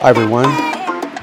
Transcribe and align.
Hi, 0.00 0.10
everyone. 0.10 0.44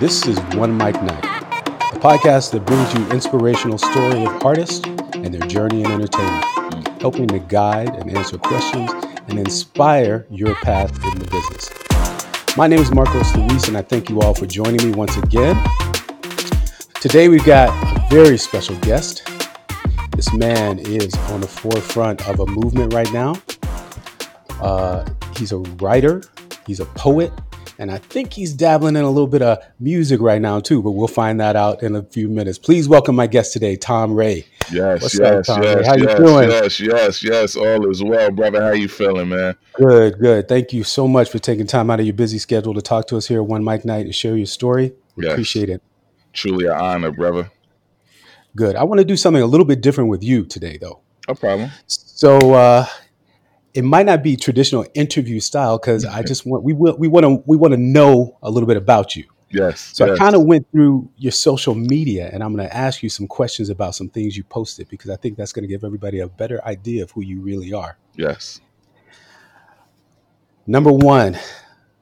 This 0.01 0.27
is 0.27 0.37
One 0.57 0.75
Mic 0.75 1.01
Night, 1.01 1.23
a 1.23 1.97
podcast 1.97 2.51
that 2.51 2.65
brings 2.65 2.93
you 2.93 3.09
inspirational 3.09 3.77
story 3.77 4.25
of 4.25 4.43
artists 4.43 4.85
and 5.13 5.33
their 5.33 5.47
journey 5.47 5.85
in 5.85 5.91
entertainment, 5.93 7.01
helping 7.01 7.25
to 7.29 7.39
guide 7.39 7.95
and 7.95 8.17
answer 8.17 8.37
questions 8.37 8.91
and 9.29 9.39
inspire 9.39 10.27
your 10.29 10.55
path 10.55 10.91
in 11.05 11.19
the 11.19 11.25
business. 11.31 12.57
My 12.57 12.67
name 12.67 12.79
is 12.79 12.91
Marcos 12.91 13.33
Luis, 13.37 13.69
and 13.69 13.77
I 13.77 13.81
thank 13.81 14.09
you 14.09 14.19
all 14.19 14.33
for 14.33 14.45
joining 14.45 14.85
me 14.85 14.93
once 14.93 15.15
again. 15.15 15.55
Today, 16.95 17.29
we've 17.29 17.45
got 17.45 17.69
a 17.69 18.09
very 18.13 18.37
special 18.37 18.75
guest. 18.79 19.25
This 20.17 20.33
man 20.33 20.79
is 20.79 21.15
on 21.31 21.39
the 21.39 21.47
forefront 21.47 22.27
of 22.27 22.41
a 22.41 22.45
movement 22.45 22.93
right 22.93 23.11
now. 23.13 23.35
Uh, 24.59 25.05
he's 25.37 25.53
a 25.53 25.59
writer, 25.79 26.23
he's 26.67 26.81
a 26.81 26.85
poet, 26.87 27.31
and 27.77 27.91
I 27.91 27.97
think 27.97 28.33
he's 28.33 28.53
dabbling 28.53 28.95
in 28.95 29.03
a 29.03 29.09
little 29.09 29.27
bit 29.27 29.41
of 29.41 29.59
music 29.79 30.21
right 30.21 30.41
now 30.41 30.59
too, 30.59 30.81
but 30.81 30.91
we'll 30.91 31.07
find 31.07 31.39
that 31.39 31.55
out 31.55 31.83
in 31.83 31.95
a 31.95 32.03
few 32.03 32.29
minutes. 32.29 32.57
Please 32.57 32.87
welcome 32.87 33.15
my 33.15 33.27
guest 33.27 33.53
today, 33.53 33.75
Tom 33.75 34.13
Ray. 34.13 34.45
Yes, 34.71 35.01
What's 35.01 35.19
yes, 35.19 35.49
up, 35.49 35.63
yes, 35.63 35.85
How 35.85 35.95
yes, 35.95 36.19
you 36.19 36.25
doing? 36.25 36.49
yes, 36.49 36.79
yes, 36.79 37.23
yes. 37.23 37.55
All 37.55 37.89
is 37.89 38.03
well, 38.03 38.31
brother. 38.31 38.61
How 38.61 38.71
you 38.71 38.87
feeling, 38.87 39.29
man? 39.29 39.55
Good, 39.73 40.19
good. 40.19 40.47
Thank 40.47 40.73
you 40.73 40.83
so 40.83 41.07
much 41.07 41.29
for 41.29 41.39
taking 41.39 41.67
time 41.67 41.89
out 41.89 41.99
of 41.99 42.05
your 42.05 42.15
busy 42.15 42.39
schedule 42.39 42.73
to 42.73 42.81
talk 42.81 43.07
to 43.07 43.17
us 43.17 43.27
here 43.27 43.41
at 43.41 43.47
One 43.47 43.63
Mic 43.63 43.85
Night 43.85 44.05
and 44.05 44.15
share 44.15 44.35
your 44.35 44.47
story. 44.47 44.93
We 45.15 45.25
yes. 45.25 45.33
appreciate 45.33 45.69
it. 45.69 45.81
Truly 46.33 46.65
an 46.65 46.73
honor, 46.73 47.11
brother. 47.11 47.51
Good. 48.55 48.75
I 48.75 48.83
want 48.83 48.99
to 48.99 49.05
do 49.05 49.17
something 49.17 49.41
a 49.41 49.45
little 49.45 49.65
bit 49.65 49.81
different 49.81 50.09
with 50.09 50.23
you 50.23 50.45
today, 50.45 50.77
though. 50.79 51.01
No 51.27 51.35
problem. 51.35 51.71
So, 51.87 52.53
uh, 52.53 52.85
it 53.75 53.83
might 53.83 54.05
not 54.05 54.23
be 54.23 54.37
traditional 54.37 54.85
interview 54.93 55.39
style 55.39 55.77
because 55.77 56.05
I 56.05 56.23
just 56.31 56.45
want 56.45 56.63
we 56.63 56.73
will 56.73 56.97
we 56.97 57.07
want 57.07 57.25
to 57.25 57.43
we 57.45 57.57
want 57.57 57.73
to 57.73 57.79
know 57.79 58.37
a 58.41 58.49
little 58.49 58.67
bit 58.67 58.77
about 58.77 59.15
you. 59.15 59.25
Yes. 59.51 59.91
So 59.93 60.05
yes. 60.05 60.15
I 60.15 60.17
kind 60.17 60.35
of 60.35 60.43
went 60.43 60.69
through 60.71 61.09
your 61.17 61.31
social 61.31 61.75
media 61.75 62.29
and 62.33 62.43
I'm 62.43 62.55
going 62.55 62.67
to 62.67 62.75
ask 62.75 63.03
you 63.03 63.09
some 63.09 63.27
questions 63.27 63.69
about 63.69 63.95
some 63.95 64.09
things 64.09 64.35
you 64.35 64.43
posted 64.43 64.89
because 64.89 65.09
I 65.09 65.17
think 65.17 65.37
that's 65.37 65.53
going 65.53 65.63
to 65.63 65.67
give 65.67 65.83
everybody 65.83 66.19
a 66.19 66.27
better 66.27 66.63
idea 66.65 67.03
of 67.03 67.11
who 67.11 67.21
you 67.21 67.41
really 67.41 67.71
are. 67.71 67.97
Yes. 68.15 68.59
Number 70.67 70.91
1, 70.91 71.37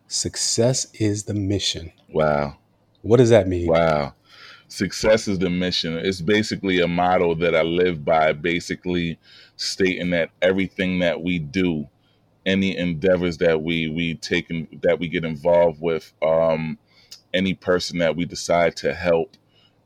success 0.08 0.88
is 0.94 1.26
the 1.26 1.34
mission. 1.34 1.92
Wow. 2.10 2.58
What 3.02 3.18
does 3.18 3.30
that 3.30 3.48
mean? 3.48 3.68
Wow. 3.68 4.14
Success 4.74 5.28
is 5.28 5.38
the 5.38 5.52
mission. 5.52 6.00
It's 6.00 6.20
basically 6.20 6.80
a 6.80 6.88
motto 6.88 7.36
that 7.36 7.56
I 7.56 7.62
live 7.62 8.04
by 8.04 8.34
basically 8.34 9.20
stating 9.56 10.10
that 10.10 10.32
everything 10.42 10.98
that 10.98 11.22
we 11.22 11.38
do, 11.38 11.88
any 12.48 12.76
endeavors 12.76 13.38
that 13.38 13.62
we 13.62 13.88
we 13.90 14.16
take 14.16 14.50
in, 14.50 14.68
that 14.82 15.00
we 15.00 15.10
get 15.10 15.26
involved 15.26 15.80
with, 15.80 16.12
um, 16.24 16.80
any 17.36 17.54
person 17.54 18.00
that 18.00 18.16
we 18.16 18.26
decide 18.26 18.76
to 18.78 18.96
help, 18.96 19.38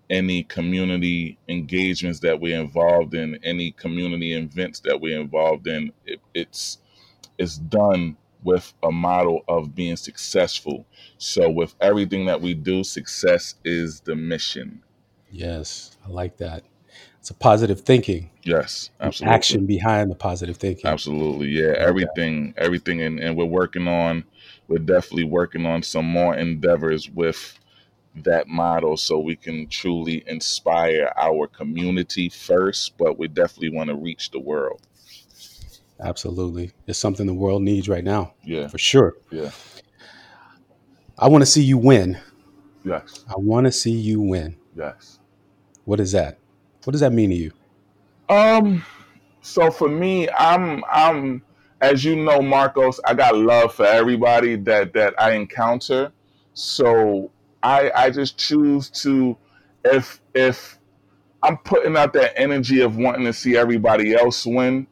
any 0.10 0.44
community 0.44 1.38
engagements 1.50 2.22
that 2.22 2.40
we're 2.40 2.58
involved 2.58 3.14
in, 3.14 3.38
any 3.44 3.72
community 3.72 4.32
events 4.32 4.80
that 4.80 5.02
we're 5.02 5.20
involved 5.20 5.68
in, 5.68 5.92
it, 6.06 6.22
it's 6.34 6.78
it's 7.38 7.58
done 7.58 8.16
with 8.44 8.74
a 8.84 8.92
model 8.92 9.42
of 9.48 9.76
being 9.76 9.96
successful. 9.96 10.86
So 11.18 11.50
with 11.50 11.76
everything 11.82 12.26
that 12.26 12.42
we 12.42 12.54
do, 12.54 12.84
success 12.84 13.56
is 13.66 14.02
the 14.02 14.16
mission. 14.16 14.84
Yes, 15.30 15.98
I 16.06 16.10
like 16.10 16.38
that. 16.38 16.64
It's 17.20 17.30
a 17.30 17.34
positive 17.34 17.82
thinking. 17.82 18.30
Yes, 18.44 18.90
absolutely. 19.02 19.36
Action 19.36 19.66
behind 19.66 20.10
the 20.10 20.16
positive 20.16 20.56
thinking. 20.56 20.90
Absolutely. 20.90 21.50
Yeah. 21.50 21.74
Everything, 21.78 22.54
everything. 22.58 23.02
And, 23.02 23.20
and 23.20 23.36
we're 23.36 23.44
working 23.44 23.88
on, 23.88 24.24
we're 24.70 24.78
definitely 24.78 25.26
working 25.26 25.66
on 25.66 25.84
some 25.84 26.06
more 26.06 26.36
endeavors 26.36 27.10
with 27.10 27.60
that 28.24 28.48
model 28.48 28.96
so 28.96 29.20
we 29.20 29.36
can 29.36 29.68
truly 29.68 30.24
inspire 30.28 31.12
our 31.18 31.48
community 31.48 32.30
first, 32.30 32.98
but 32.98 33.20
we 33.20 33.28
definitely 33.28 33.70
want 33.70 33.90
to 33.90 33.96
reach 33.96 34.32
the 34.32 34.40
world. 34.40 34.87
Absolutely. 36.00 36.72
It's 36.86 37.00
something 37.00 37.26
the 37.26 37.34
world 37.34 37.62
needs 37.64 37.90
right 37.90 38.04
now. 38.04 38.34
Yeah. 38.44 38.68
For 38.68 38.78
sure. 38.78 39.16
Yeah. 39.32 39.52
I 41.18 41.28
want 41.28 41.42
to 41.42 41.46
see 41.46 41.64
you 41.64 41.78
win. 41.78 42.20
Yes. 42.84 43.26
I 43.28 43.34
want 43.38 43.66
to 43.66 43.72
see 43.72 43.92
you 43.92 44.22
win. 44.22 44.56
Yes. 44.76 45.20
What 45.86 46.00
is 46.00 46.12
that? 46.12 46.38
What 46.84 46.92
does 46.92 47.02
that 47.02 47.12
mean 47.12 47.32
to 47.32 47.36
you? 47.36 47.52
Um, 48.30 48.84
so 49.42 49.72
for 49.72 49.90
me, 49.90 50.30
I'm 50.30 50.84
I'm 50.92 51.42
as 51.82 52.04
you 52.04 52.16
know, 52.16 52.42
Marcos, 52.42 53.00
I 53.06 53.14
got 53.14 53.36
love 53.36 53.74
for 53.74 53.86
everybody 53.86 54.56
that 54.58 54.94
that 54.94 55.20
I 55.20 55.32
encounter. 55.32 56.12
So 56.54 57.32
I 57.64 57.92
I 57.96 58.10
just 58.10 58.38
choose 58.38 58.90
to 59.02 59.38
if 59.84 60.22
if 60.34 60.78
I'm 61.44 61.58
putting 61.58 61.96
out 61.96 62.14
that 62.14 62.38
energy 62.40 62.82
of 62.82 62.98
wanting 62.98 63.26
to 63.26 63.34
see 63.34 63.58
everybody 63.58 64.14
else 64.14 64.46
win, 64.46 64.88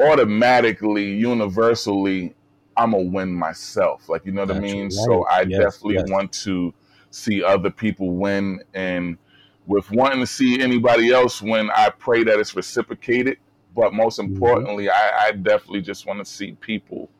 automatically, 0.00 1.12
universally, 1.14 2.34
I'm 2.76 2.92
a 2.92 3.00
win 3.00 3.32
myself. 3.32 4.08
Like 4.08 4.26
you 4.26 4.32
know 4.32 4.42
what 4.42 4.48
That's 4.48 4.60
I 4.60 4.62
mean? 4.62 4.84
Right. 4.84 4.92
So 4.92 5.24
I 5.26 5.42
yes, 5.42 5.60
definitely 5.60 5.94
yes. 5.94 6.10
want 6.10 6.32
to 6.32 6.74
see 7.10 7.42
other 7.42 7.70
people 7.70 8.10
win 8.10 8.62
and 8.74 9.16
with 9.66 9.90
wanting 9.90 10.20
to 10.20 10.26
see 10.26 10.60
anybody 10.60 11.12
else 11.12 11.42
win, 11.42 11.70
I 11.74 11.90
pray 11.90 12.24
that 12.24 12.38
it's 12.38 12.54
reciprocated. 12.54 13.38
But 13.74 13.92
most 13.92 14.18
mm-hmm. 14.18 14.34
importantly, 14.34 14.84
mm-hmm. 14.84 15.24
I, 15.24 15.28
I, 15.28 15.32
definitely 15.32 15.82
just 15.82 16.06
want 16.06 16.18
to 16.20 16.24
see 16.24 16.52
people 16.52 17.10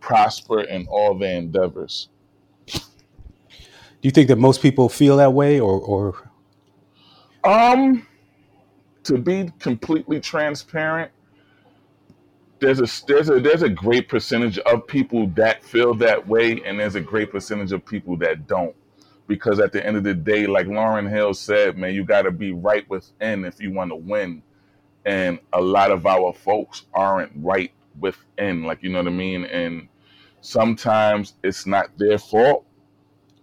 prosper 0.00 0.60
in 0.62 0.86
all 0.86 1.18
their 1.18 1.36
endeavors. 1.36 2.08
Do 2.66 2.80
you 4.02 4.10
think 4.10 4.28
that 4.28 4.36
most 4.36 4.62
people 4.62 4.88
feel 4.88 5.16
that 5.16 5.32
way, 5.32 5.58
or, 5.58 5.80
or? 5.80 6.30
Um, 7.44 8.06
to 9.04 9.18
be 9.18 9.50
completely 9.58 10.20
transparent, 10.20 11.10
there's 12.58 12.80
a 12.80 13.06
there's 13.06 13.28
a 13.28 13.40
there's 13.40 13.62
a 13.62 13.68
great 13.68 14.08
percentage 14.08 14.58
of 14.58 14.86
people 14.86 15.28
that 15.36 15.64
feel 15.64 15.94
that 15.94 16.26
way, 16.26 16.62
and 16.64 16.78
there's 16.80 16.94
a 16.94 17.00
great 17.00 17.30
percentage 17.30 17.72
of 17.72 17.84
people 17.84 18.16
that 18.18 18.46
don't 18.46 18.74
because 19.26 19.60
at 19.60 19.72
the 19.72 19.84
end 19.84 19.96
of 19.96 20.04
the 20.04 20.14
day, 20.14 20.46
like 20.46 20.66
Lauryn 20.66 21.08
Hill 21.08 21.34
said, 21.34 21.76
man, 21.76 21.94
you 21.94 22.04
got 22.04 22.22
to 22.22 22.30
be 22.30 22.52
right 22.52 22.88
within 22.88 23.44
if 23.44 23.60
you 23.60 23.72
want 23.72 23.90
to 23.90 23.96
win. 23.96 24.42
And 25.04 25.38
a 25.52 25.60
lot 25.60 25.90
of 25.90 26.06
our 26.06 26.32
folks 26.32 26.84
aren't 26.94 27.32
right 27.36 27.72
within, 27.98 28.64
like, 28.64 28.82
you 28.82 28.90
know 28.90 28.98
what 28.98 29.06
I 29.08 29.10
mean? 29.10 29.44
And 29.44 29.88
sometimes 30.40 31.34
it's 31.42 31.66
not 31.66 31.90
their 31.96 32.18
fault. 32.18 32.64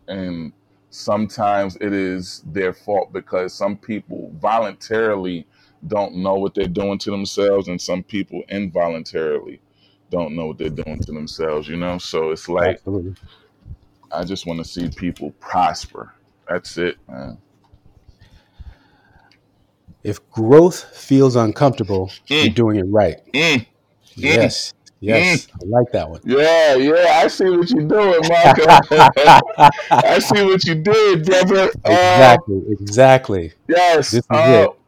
And 0.08 0.52
sometimes 0.90 1.78
it 1.78 1.94
is 1.94 2.44
their 2.46 2.74
fault 2.74 3.14
because 3.14 3.54
some 3.54 3.78
people 3.78 4.32
voluntarily 4.40 5.48
don't 5.88 6.16
know 6.16 6.36
what 6.36 6.54
they're 6.54 6.68
doing 6.68 6.98
to 7.00 7.12
themselves, 7.12 7.68
and 7.68 7.82
some 7.82 8.04
people 8.04 8.44
involuntarily 8.50 9.62
don't 10.10 10.36
know 10.36 10.48
what 10.48 10.58
they're 10.58 10.70
doing 10.70 11.00
to 11.00 11.12
themselves, 11.12 11.68
you 11.68 11.76
know? 11.76 11.98
So 11.98 12.32
it's 12.32 12.48
like, 12.48 12.78
Absolutely 12.78 13.16
I 14.14 14.24
just 14.24 14.46
want 14.46 14.60
to 14.60 14.64
see 14.64 14.90
people 14.90 15.32
prosper. 15.40 16.14
That's 16.48 16.78
it, 16.78 16.98
man. 17.08 17.38
If 20.04 20.30
growth 20.30 20.84
feels 20.96 21.36
uncomfortable, 21.36 22.12
mm. 22.30 22.44
you're 22.44 22.54
doing 22.54 22.78
it 22.78 22.84
right. 22.84 23.20
Mm. 23.34 23.66
Yes. 24.16 24.74
Yes, 25.00 25.48
mm. 25.48 25.56
I 25.56 25.80
like 25.80 25.92
that 25.92 26.10
one. 26.10 26.22
Yeah, 26.24 26.76
yeah, 26.76 27.22
I 27.22 27.28
see 27.28 27.50
what 27.50 27.70
you're 27.72 27.86
doing, 27.86 28.22
Marco. 28.30 28.64
I 29.92 30.20
see 30.20 30.46
what 30.46 30.64
you 30.64 30.76
did, 30.76 31.26
brother. 31.26 31.72
Exactly, 31.86 32.56
uh, 32.56 32.72
exactly. 32.72 33.54
Yes, 33.68 34.12
this 34.12 34.24
is 34.24 34.26
uh, 34.30 34.70
it. 34.70 34.80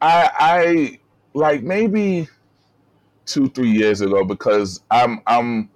I, 0.00 0.30
I 0.38 1.00
like 1.34 1.62
maybe 1.62 2.28
two, 3.26 3.48
three 3.48 3.70
years 3.70 4.00
ago 4.00 4.24
because 4.24 4.80
I'm, 4.90 5.20
I'm 5.26 5.70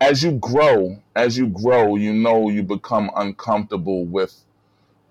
as 0.00 0.22
you 0.22 0.32
grow, 0.32 1.00
as 1.14 1.36
you 1.36 1.46
grow, 1.48 1.96
you 1.96 2.12
know 2.12 2.48
you 2.48 2.62
become 2.62 3.10
uncomfortable 3.16 4.04
with 4.06 4.34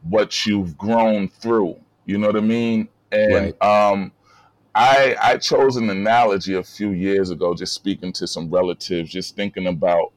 what 0.04 0.46
you've 0.46 0.78
grown 0.78 1.28
through. 1.28 1.78
You 2.06 2.18
know 2.18 2.28
what 2.28 2.36
I 2.36 2.42
mean? 2.42 2.88
And 3.12 3.54
right. 3.62 3.62
um, 3.62 4.12
I 4.74 5.16
I 5.22 5.38
chose 5.38 5.76
an 5.76 5.90
analogy 5.90 6.56
a 6.56 6.64
few 6.64 6.92
years 6.92 7.30
ago, 7.30 7.54
just 7.54 7.74
speaking 7.74 8.12
to 8.14 8.28
some 8.28 8.50
relatives, 8.50 9.10
just 9.12 9.36
thinking 9.36 9.68
about 9.68 10.12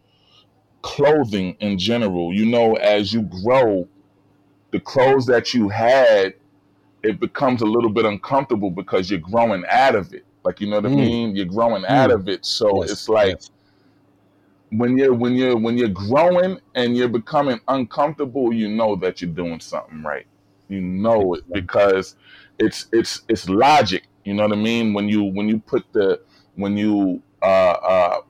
clothing 0.83 1.57
in 1.61 1.79
general. 1.79 2.33
You 2.33 2.47
know, 2.47 2.75
as 2.75 3.13
you 3.13 3.23
grow, 3.45 3.89
the 4.71 4.81
clothes 4.81 5.27
that 5.27 5.53
you 5.53 5.69
had, 5.69 6.35
it 7.03 7.21
becomes 7.21 7.63
a 7.63 7.67
little 7.67 7.91
bit 7.91 8.05
uncomfortable 8.05 8.71
because 8.71 9.11
you're 9.11 9.21
growing 9.21 9.65
out 9.69 9.95
of 9.95 10.13
it. 10.15 10.25
Like 10.45 10.61
you 10.61 10.69
know 10.69 10.77
what 10.77 10.91
mm. 10.91 10.93
I 10.93 10.97
mean? 10.97 11.37
You're 11.37 11.47
growing 11.47 11.83
mm. 11.83 11.91
out 11.91 12.11
of 12.11 12.29
it. 12.29 12.45
So 12.45 12.83
yes. 12.83 12.93
it's 12.93 13.09
like 13.09 13.29
yes 13.29 13.51
when 14.73 14.97
you're 14.97 15.13
when 15.13 15.35
you're 15.35 15.57
when 15.57 15.77
you're 15.77 15.89
growing 15.89 16.59
and 16.75 16.97
you're 16.97 17.09
becoming 17.09 17.61
uncomfortable, 17.69 18.53
you 18.53 18.69
know 18.69 18.97
that 18.97 19.21
you're 19.21 19.31
doing 19.31 19.61
something 19.61 20.03
right. 20.03 20.27
You 20.69 20.81
know 20.81 21.35
it 21.35 21.45
because 21.53 22.17
it's 22.59 22.87
it's 22.93 23.23
it's 23.29 23.49
logic. 23.49 24.05
You 24.25 24.35
know 24.35 24.45
what 24.45 24.53
I 24.53 24.61
mean? 24.61 24.95
When 24.95 25.09
you 25.09 25.25
when 25.25 25.49
you 25.49 25.59
put 25.59 25.85
the 25.93 26.23
when 26.55 26.77
you 26.77 27.23
uh, 27.43 27.45
uh, 27.45 28.21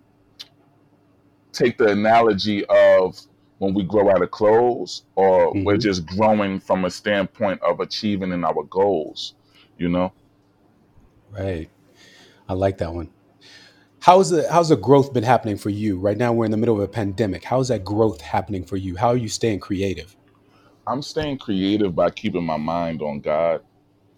take 1.53 1.79
the 1.79 1.89
analogy 1.89 2.65
of 2.67 3.21
when 3.63 3.75
we 3.75 3.85
grow 3.85 4.11
out 4.11 4.21
of 4.21 4.31
clothes 4.33 5.05
or 5.15 5.57
we're 5.63 5.77
hmm 5.77 5.79
just 5.79 6.05
growing 6.05 6.59
from 6.59 6.85
a 6.85 6.91
standpoint 6.91 7.63
of 7.63 7.79
achieving 7.79 8.33
in 8.33 8.45
our 8.45 8.65
goals, 8.65 9.35
you 9.79 9.89
know? 9.89 10.13
Right. 11.31 11.71
I 12.49 12.55
like 12.55 12.79
that 12.79 12.93
one. 12.93 13.11
How's 14.01 14.31
the 14.31 14.51
how's 14.51 14.71
the 14.71 14.77
growth 14.77 15.13
been 15.13 15.23
happening 15.23 15.57
for 15.57 15.71
you? 15.71 15.97
Right 15.97 16.17
now 16.17 16.33
we're 16.33 16.45
in 16.45 16.51
the 16.51 16.57
middle 16.57 16.75
of 16.75 16.83
a 16.83 16.89
pandemic. 16.89 17.45
How's 17.45 17.69
that 17.69 17.85
growth 17.85 18.21
happening 18.21 18.65
for 18.65 18.77
you? 18.77 18.97
How 18.97 19.11
are 19.11 19.17
you 19.17 19.29
staying 19.29 19.61
creative? 19.61 20.17
I'm 20.89 21.01
staying 21.01 21.39
creative 21.39 21.95
by 21.95 22.11
keeping 22.11 22.45
my 22.45 22.57
mind 22.57 23.01
on 23.01 23.21
God 23.21 23.61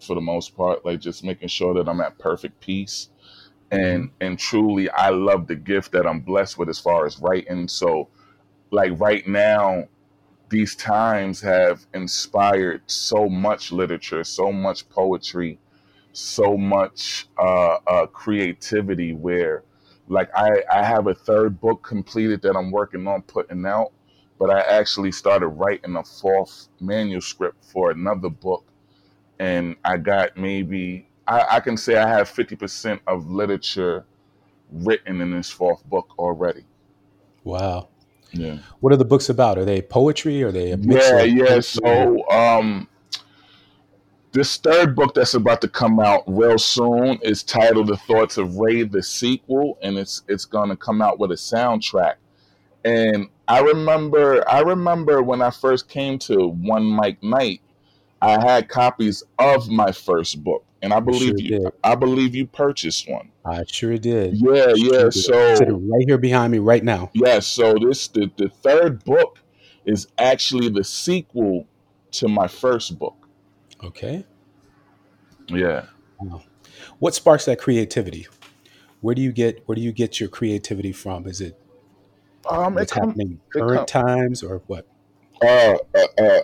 for 0.01 0.15
the 0.15 0.21
most 0.21 0.57
part, 0.57 0.83
like 0.83 1.01
just 1.01 1.23
making 1.23 1.49
sure 1.49 1.75
that 1.75 1.87
I'm 1.87 2.01
at 2.01 2.17
perfect 2.17 2.59
peace. 2.61 3.09
And 3.69 4.09
and 4.21 4.39
truly 4.39 4.89
I 4.89 5.09
love 5.09 5.45
the 5.45 5.55
gift 5.55 5.91
that 5.91 6.07
I'm 6.07 6.21
blessed 6.21 6.57
with 6.57 6.67
as 6.69 6.79
far 6.79 7.05
as 7.05 7.19
writing. 7.19 7.67
So 7.67 8.09
like 8.71 8.99
right 8.99 9.27
now, 9.27 9.85
these 10.49 10.75
times 10.75 11.41
have 11.41 11.85
inspired 11.93 12.81
so 12.87 13.27
much 13.27 13.71
literature, 13.71 14.23
so 14.23 14.51
much 14.51 14.87
poetry, 14.89 15.59
so 16.13 16.55
much 16.57 17.27
uh, 17.37 17.77
uh, 17.87 18.05
creativity. 18.07 19.13
Where, 19.13 19.63
like, 20.07 20.29
I 20.35 20.63
I 20.71 20.83
have 20.83 21.07
a 21.07 21.15
third 21.15 21.59
book 21.59 21.83
completed 21.83 22.41
that 22.43 22.55
I'm 22.55 22.71
working 22.71 23.07
on 23.07 23.23
putting 23.23 23.65
out, 23.65 23.91
but 24.39 24.49
I 24.49 24.61
actually 24.61 25.11
started 25.11 25.47
writing 25.47 25.95
a 25.95 26.03
fourth 26.03 26.69
manuscript 26.79 27.65
for 27.65 27.91
another 27.91 28.29
book, 28.29 28.65
and 29.39 29.75
I 29.83 29.97
got 29.97 30.37
maybe 30.37 31.07
I, 31.27 31.45
I 31.57 31.59
can 31.59 31.75
say 31.77 31.97
I 31.97 32.07
have 32.07 32.29
fifty 32.29 32.55
percent 32.55 33.01
of 33.07 33.29
literature 33.29 34.05
written 34.71 35.21
in 35.21 35.31
this 35.31 35.49
fourth 35.49 35.83
book 35.85 36.13
already. 36.17 36.65
Wow. 37.43 37.89
Yeah. 38.35 38.57
What 38.79 38.93
are 38.93 38.97
the 38.97 39.05
books 39.05 39.29
about? 39.29 39.57
Are 39.57 39.65
they 39.65 39.81
poetry? 39.81 40.43
Are 40.43 40.51
they 40.51 40.71
a 40.71 40.77
mix 40.77 41.07
Yeah, 41.07 41.23
yeah. 41.23 41.45
poetry? 41.45 41.61
So, 41.61 42.29
um, 42.29 42.87
this 44.31 44.57
third 44.57 44.95
book 44.95 45.13
that's 45.13 45.33
about 45.33 45.61
to 45.61 45.69
come 45.69 45.99
out 45.99 46.23
real 46.27 46.57
soon 46.57 47.17
is 47.21 47.41
titled 47.41 47.87
"The 47.87 47.97
Thoughts 47.97 48.37
of 48.37 48.57
Ray," 48.57 48.83
the 48.83 49.01
sequel, 49.01 49.77
and 49.81 49.97
it's 49.97 50.23
it's 50.27 50.43
going 50.45 50.69
to 50.69 50.75
come 50.75 51.01
out 51.01 51.19
with 51.19 51.31
a 51.31 51.35
soundtrack. 51.35 52.15
And 52.83 53.27
I 53.47 53.61
remember, 53.61 54.47
I 54.49 54.59
remember 54.59 55.23
when 55.23 55.41
I 55.41 55.51
first 55.51 55.87
came 55.87 56.19
to 56.19 56.49
One 56.49 56.95
Mic 56.95 57.23
Night, 57.23 57.61
I 58.21 58.31
had 58.43 58.69
copies 58.69 59.23
of 59.39 59.69
my 59.69 59.91
first 59.91 60.43
book, 60.43 60.65
and 60.85 60.93
I 60.93 60.97
You 60.99 61.03
sure 61.13 61.33
believe 61.33 61.41
you, 61.41 61.59
did. 61.59 61.71
I 61.83 61.95
believe 61.95 62.35
you 62.35 62.45
purchased 62.45 63.09
one. 63.09 63.31
I 63.43 63.63
sure 63.67 63.97
did. 63.97 64.35
Yeah, 64.35 64.67
Sure 64.67 64.77
yeah. 64.77 65.03
did. 65.05 65.13
Sitting 65.13 65.55
So, 65.57 65.65
right 65.75 66.05
here 66.07 66.17
behind 66.19 66.51
me 66.51 66.59
right 66.59 66.83
now. 66.83 67.09
yeah. 67.13 67.39
So 67.39 67.73
this 67.73 68.07
the 68.07 68.31
the 68.37 68.49
third 68.49 69.03
book 69.03 69.39
is 69.85 70.07
actually 70.19 70.69
the 70.69 70.83
sequel 70.83 71.67
to 72.11 72.27
my 72.27 72.47
first 72.47 72.97
book. 72.99 73.27
Okay. 73.83 74.25
Yeah. 75.47 75.85
Wow. 76.19 76.43
What 76.99 77.13
sparks 77.15 77.45
that 77.45 77.59
creativity? 77.59 78.27
Where 79.01 79.15
do 79.15 79.21
you 79.21 79.31
get 79.31 79.63
where 79.67 79.75
do 79.75 79.81
you 79.81 79.91
get 79.91 80.19
your 80.19 80.29
creativity 80.29 80.91
from? 80.91 81.27
Is 81.27 81.41
it 81.41 81.59
Um, 82.49 82.77
it 82.77 82.89
come, 82.91 83.09
happening 83.09 83.39
it 83.55 83.59
come, 83.59 83.67
current 83.69 83.87
times 83.87 84.43
or 84.43 84.61
what? 84.67 84.85
Uh, 85.41 85.77
uh, 86.17 86.39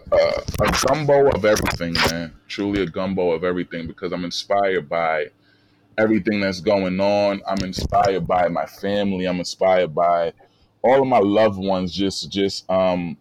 a 0.61 0.85
gumbo 0.85 1.29
of 1.29 1.45
everything, 1.45 1.93
man. 1.93 2.33
Truly 2.47 2.83
a 2.83 2.85
gumbo 2.85 3.31
of 3.31 3.43
everything 3.43 3.87
because 3.87 4.11
I'm 4.11 4.25
inspired 4.25 4.89
by 4.89 5.27
everything 5.97 6.41
that's 6.41 6.59
going 6.59 6.99
on. 6.99 7.41
I'm 7.47 7.63
inspired 7.63 8.27
by 8.27 8.47
my 8.47 8.65
family. 8.65 9.25
I'm 9.25 9.39
inspired 9.39 9.93
by 9.95 10.33
all 10.81 11.01
of 11.01 11.07
my 11.07 11.19
loved 11.19 11.57
ones. 11.57 11.93
Just, 11.93 12.31
just 12.31 12.69
um, 12.69 13.17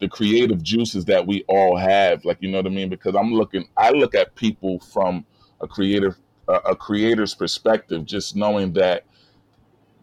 the 0.00 0.08
creative 0.08 0.62
juices 0.62 1.04
that 1.06 1.26
we 1.26 1.44
all 1.48 1.76
have. 1.76 2.24
Like 2.24 2.38
you 2.40 2.50
know 2.50 2.58
what 2.58 2.66
I 2.66 2.70
mean? 2.70 2.88
Because 2.88 3.14
I'm 3.14 3.32
looking, 3.32 3.68
I 3.76 3.90
look 3.90 4.14
at 4.14 4.34
people 4.34 4.80
from 4.80 5.24
a 5.60 5.68
creative, 5.68 6.18
a, 6.48 6.54
a 6.54 6.76
creator's 6.76 7.34
perspective. 7.34 8.04
Just 8.04 8.34
knowing 8.34 8.72
that 8.74 9.04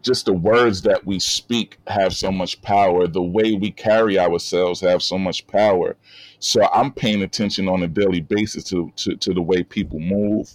just 0.02 0.26
the 0.26 0.32
words 0.32 0.82
that 0.82 1.04
we 1.06 1.18
speak 1.18 1.78
have 1.86 2.14
so 2.14 2.32
much 2.32 2.60
power. 2.62 3.06
The 3.06 3.22
way 3.22 3.52
we 3.54 3.70
carry 3.70 4.18
ourselves 4.18 4.80
have 4.80 5.02
so 5.02 5.18
much 5.18 5.46
power. 5.46 5.96
So 6.38 6.66
i'm 6.72 6.92
paying 6.92 7.22
attention 7.22 7.68
on 7.68 7.82
a 7.82 7.88
daily 7.88 8.20
basis 8.20 8.64
to, 8.64 8.90
to, 8.96 9.16
to 9.16 9.34
the 9.34 9.42
way 9.42 9.62
people 9.62 10.00
move 10.00 10.50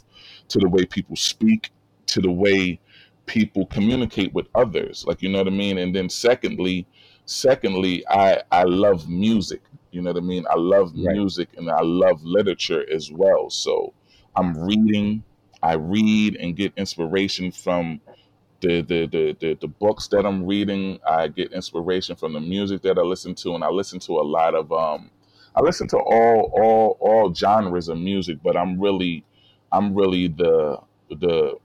to 0.50 0.60
the 0.60 0.70
way 0.70 0.86
people 0.86 1.16
speak 1.16 1.72
to 2.08 2.22
the 2.22 2.32
way 2.32 2.80
people 3.28 3.66
communicate 3.68 4.34
with 4.34 4.48
others. 4.56 5.06
Like 5.08 5.22
you 5.22 5.30
know 5.30 5.40
what 5.40 5.48
i 5.48 5.52
mean? 5.52 5.78
And 5.78 5.96
then 5.96 6.10
secondly 6.10 6.88
secondly 7.26 8.04
i 8.10 8.42
i 8.52 8.64
love 8.64 9.10
music. 9.10 9.62
You 9.92 10.02
know 10.02 10.12
what 10.12 10.24
i 10.24 10.26
mean? 10.26 10.46
I 10.50 10.56
love 10.56 10.94
Right. 10.96 11.16
music 11.16 11.50
and 11.58 11.70
i 11.70 11.82
love 11.82 12.22
literature 12.24 12.86
as 12.92 13.12
well. 13.12 13.50
So 13.50 13.94
i'm 14.36 14.58
reading 14.58 15.24
i 15.64 15.74
read 15.74 16.36
and 16.38 16.56
get 16.56 16.74
inspiration 16.78 17.52
from 17.52 18.02
the, 18.68 18.82
the 18.82 19.08
the 19.08 19.38
the 19.40 19.54
the 19.62 19.68
books 19.68 20.08
that 20.10 20.26
I'm 20.26 20.46
reading. 20.46 21.00
I 21.08 21.28
get 21.28 21.54
inspiration 21.54 22.16
from 22.16 22.34
the 22.34 22.40
music 22.40 22.82
that 22.84 22.98
I 22.98 23.02
listen 23.02 23.36
to, 23.36 23.56
and 23.56 23.64
I 23.64 23.70
listen 23.70 24.00
to 24.02 24.14
a 24.20 24.24
lot 24.24 24.56
of 24.56 24.72
um, 24.74 25.12
I 25.56 25.62
listen 25.62 25.88
to 25.90 25.98
all 25.98 26.52
all 26.54 26.98
all 27.00 27.34
genres 27.34 27.90
of 27.90 27.98
music, 28.00 28.40
but 28.44 28.58
I'm 28.58 28.80
really 28.80 29.26
I'm 29.72 29.96
really 29.96 30.28
the 30.30 30.80
the 31.10 31.56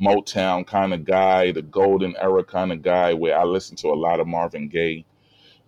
Motown 0.00 0.66
kind 0.66 0.94
of 0.94 1.04
guy, 1.04 1.52
the 1.52 1.62
golden 1.62 2.16
era 2.16 2.44
kind 2.44 2.72
of 2.72 2.82
guy, 2.82 3.14
where 3.14 3.38
I 3.38 3.44
listen 3.44 3.76
to 3.76 3.88
a 3.88 3.94
lot 4.06 4.20
of 4.20 4.26
Marvin 4.26 4.68
Gaye. 4.68 5.04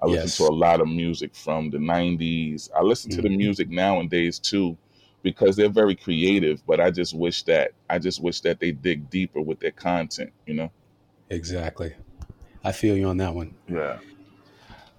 I 0.03 0.07
listen 0.07 0.31
to 0.33 0.45
a 0.45 0.55
lot 0.55 0.81
of 0.81 0.89
music 0.89 1.35
from 1.35 1.71
the 1.71 1.79
'90s. 1.79 2.71
I 2.77 2.83
listen 2.83 3.11
to 3.13 3.23
the 3.23 3.31
hmm 3.31 3.45
music 3.45 3.71
nowadays 3.71 4.39
too, 4.39 4.77
because 5.23 5.57
they're 5.57 5.69
very 5.69 5.95
creative. 5.95 6.65
But 6.67 6.81
I 6.81 6.91
just 6.91 7.15
wish 7.17 7.43
that 7.45 7.73
I 7.89 7.99
just 7.99 8.23
wish 8.23 8.41
that 8.43 8.61
they 8.61 8.73
dig 8.73 9.11
deeper 9.11 9.41
with 9.41 9.61
their 9.61 9.73
content. 9.73 10.33
You 10.47 10.55
know. 10.55 10.73
Exactly. 11.31 11.95
I 12.65 12.73
feel 12.73 12.97
you 12.97 13.07
on 13.07 13.17
that 13.17 13.35
one. 13.35 13.55
Yeah. 13.69 13.99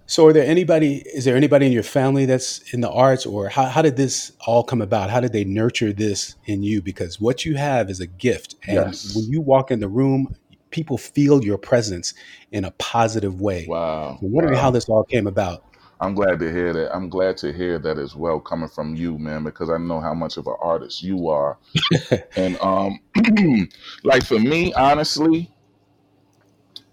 So 0.06 0.28
are 0.28 0.34
there 0.34 0.46
anybody 0.46 0.98
is 1.14 1.26
there 1.26 1.36
anybody 1.36 1.66
in 1.66 1.72
your 1.72 1.84
family 1.84 2.26
that's 2.26 2.74
in 2.74 2.82
the 2.82 2.92
arts 2.92 3.26
or 3.26 3.48
how, 3.50 3.66
how 3.66 3.82
did 3.82 3.96
this 3.96 4.34
all 4.46 4.64
come 4.64 4.82
about? 4.82 5.10
How 5.10 5.20
did 5.20 5.32
they 5.32 5.44
nurture 5.46 5.94
this 5.94 6.36
in 6.46 6.62
you? 6.62 6.82
Because 6.82 7.22
what 7.22 7.46
you 7.46 7.56
have 7.56 7.90
is 7.90 8.00
a 8.00 8.08
gift. 8.08 8.56
And 8.68 8.96
when 9.16 9.26
you 9.26 9.42
walk 9.42 9.72
in 9.72 9.80
the 9.80 9.88
room, 9.88 10.36
people 10.72 10.98
feel 10.98 11.44
your 11.44 11.58
presence 11.58 12.14
in 12.52 12.66
a 12.66 12.72
positive 12.72 13.40
way. 13.40 13.66
Wow. 13.68 14.18
I'm 14.22 14.32
wondering 14.32 14.58
how 14.58 14.72
this 14.72 14.90
all 14.90 15.04
came 15.04 15.26
about. 15.26 15.64
I'm 16.04 16.16
glad 16.16 16.40
to 16.40 16.52
hear 16.52 16.74
that. 16.74 16.96
I'm 16.96 17.10
glad 17.10 17.38
to 17.38 17.54
hear 17.54 17.80
that 17.80 17.98
as 17.98 18.16
well 18.16 18.40
coming 18.40 18.68
from 18.68 18.96
you, 18.96 19.18
man, 19.18 19.44
because 19.44 19.70
I 19.70 19.78
know 19.78 20.02
how 20.02 20.14
much 20.14 20.38
of 20.38 20.48
an 20.48 20.56
artist 20.62 21.02
you 21.04 21.30
are. 21.30 21.58
And 22.36 22.58
um 22.62 23.00
like 24.04 24.26
for 24.26 24.40
me, 24.40 24.74
honestly, 24.74 25.52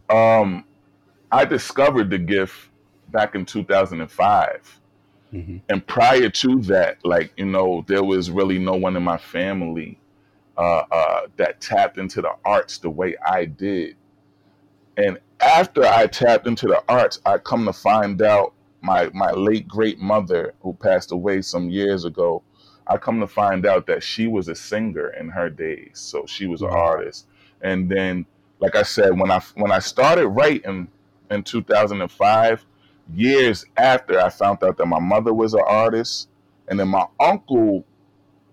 um 0.08 0.64
I 1.32 1.44
discovered 1.44 2.10
the 2.10 2.18
gift 2.18 2.70
back 3.08 3.34
in 3.34 3.44
2005. 3.44 4.80
hmm 5.30 5.56
And 5.68 5.86
prior 5.86 6.28
to 6.28 6.60
that, 6.62 6.98
like, 7.04 7.32
you 7.36 7.46
know, 7.46 7.84
there 7.88 8.04
was 8.04 8.30
really 8.30 8.58
no 8.58 8.74
one 8.74 8.96
in 8.96 9.02
my 9.02 9.18
family 9.18 10.00
uh, 10.56 10.84
uh, 10.90 11.20
that 11.36 11.60
tapped 11.60 11.98
into 11.98 12.22
the 12.22 12.32
arts 12.44 12.78
the 12.78 12.90
way 12.90 13.16
I 13.26 13.46
did. 13.46 13.96
And 14.96 15.18
after 15.40 15.84
I 15.84 16.06
tapped 16.06 16.46
into 16.46 16.66
the 16.66 16.82
arts, 16.88 17.20
I 17.24 17.38
come 17.38 17.64
to 17.66 17.72
find 17.72 18.20
out 18.22 18.54
my 18.82 19.10
my 19.12 19.30
late 19.32 19.68
great 19.68 19.98
mother, 19.98 20.54
who 20.60 20.74
passed 20.74 21.12
away 21.12 21.42
some 21.42 21.70
years 21.70 22.04
ago, 22.04 22.42
I 22.86 22.96
come 22.96 23.20
to 23.20 23.26
find 23.26 23.66
out 23.66 23.86
that 23.86 24.02
she 24.02 24.26
was 24.26 24.48
a 24.48 24.54
singer 24.54 25.10
in 25.18 25.28
her 25.28 25.50
days. 25.50 25.92
So 25.94 26.26
she 26.26 26.46
was 26.46 26.62
an 26.62 26.70
artist. 26.70 27.26
And 27.62 27.88
then, 27.88 28.26
like 28.58 28.76
I 28.76 28.82
said, 28.82 29.18
when 29.18 29.30
I 29.30 29.40
when 29.54 29.72
I 29.72 29.78
started 29.78 30.28
writing 30.28 30.88
in 31.30 31.42
2005, 31.42 32.66
years 33.14 33.64
after 33.76 34.20
I 34.20 34.28
found 34.28 34.62
out 34.64 34.76
that 34.76 34.86
my 34.86 34.98
mother 34.98 35.32
was 35.32 35.54
an 35.54 35.62
artist, 35.66 36.28
and 36.68 36.78
then 36.78 36.88
my 36.88 37.06
uncle 37.18 37.84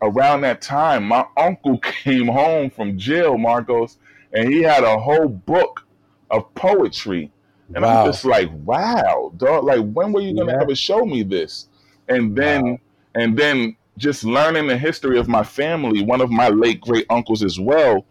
around 0.02 0.42
that 0.42 0.62
time, 0.62 1.04
my 1.04 1.26
uncle 1.38 1.78
came 2.04 2.28
home 2.28 2.70
from 2.70 2.98
jail, 2.98 3.38
Marcos, 3.38 3.98
and 4.34 4.52
he 4.52 4.62
had 4.62 4.84
a 4.84 5.00
whole 5.00 5.28
book 5.28 5.86
of 6.30 6.54
poetry. 6.54 7.32
And 7.76 7.86
I'm 7.86 8.00
just 8.00 8.26
like, 8.26 8.50
wow, 8.66 9.32
dog, 9.38 9.66
like 9.66 9.82
when 9.92 10.12
were 10.14 10.22
you 10.22 10.36
gonna 10.36 10.54
Yeah. 10.54 10.62
ever 10.62 10.76
show 10.76 11.06
me 11.06 11.24
this? 11.24 11.68
And 12.08 12.36
then 12.36 12.64
Wow. 12.64 12.78
and 13.16 13.38
then 13.38 13.76
just 13.98 14.24
learning 14.24 14.68
the 14.68 14.78
history 14.78 15.18
of 15.18 15.28
my 15.28 15.44
family, 15.44 16.04
one 16.04 16.22
of 16.22 16.30
my 16.30 16.50
late 16.50 16.82
great 16.82 17.06
uncles 17.10 17.44
as 17.44 17.60
well, 17.60 18.06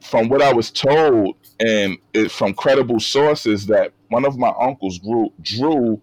from 0.00 0.28
what 0.28 0.42
I 0.42 0.52
was 0.52 0.70
told 0.70 1.36
and 1.60 1.98
it, 2.12 2.30
from 2.30 2.54
credible 2.54 3.00
sources 3.00 3.66
that 3.66 3.92
one 4.08 4.24
of 4.24 4.38
my 4.38 4.52
uncles 4.60 4.98
drew 4.98 5.32
drew 5.42 6.00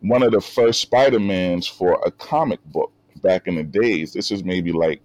one 0.00 0.22
of 0.22 0.32
the 0.32 0.40
first 0.40 0.80
Spider-Mans 0.80 1.66
for 1.66 2.00
a 2.06 2.10
comic 2.10 2.62
book 2.66 2.92
back 3.22 3.48
in 3.48 3.56
the 3.56 3.64
days. 3.64 4.12
This 4.12 4.30
is 4.30 4.44
maybe 4.44 4.72
like 4.72 5.00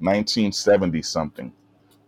1970 0.00 1.02
something. 1.02 1.52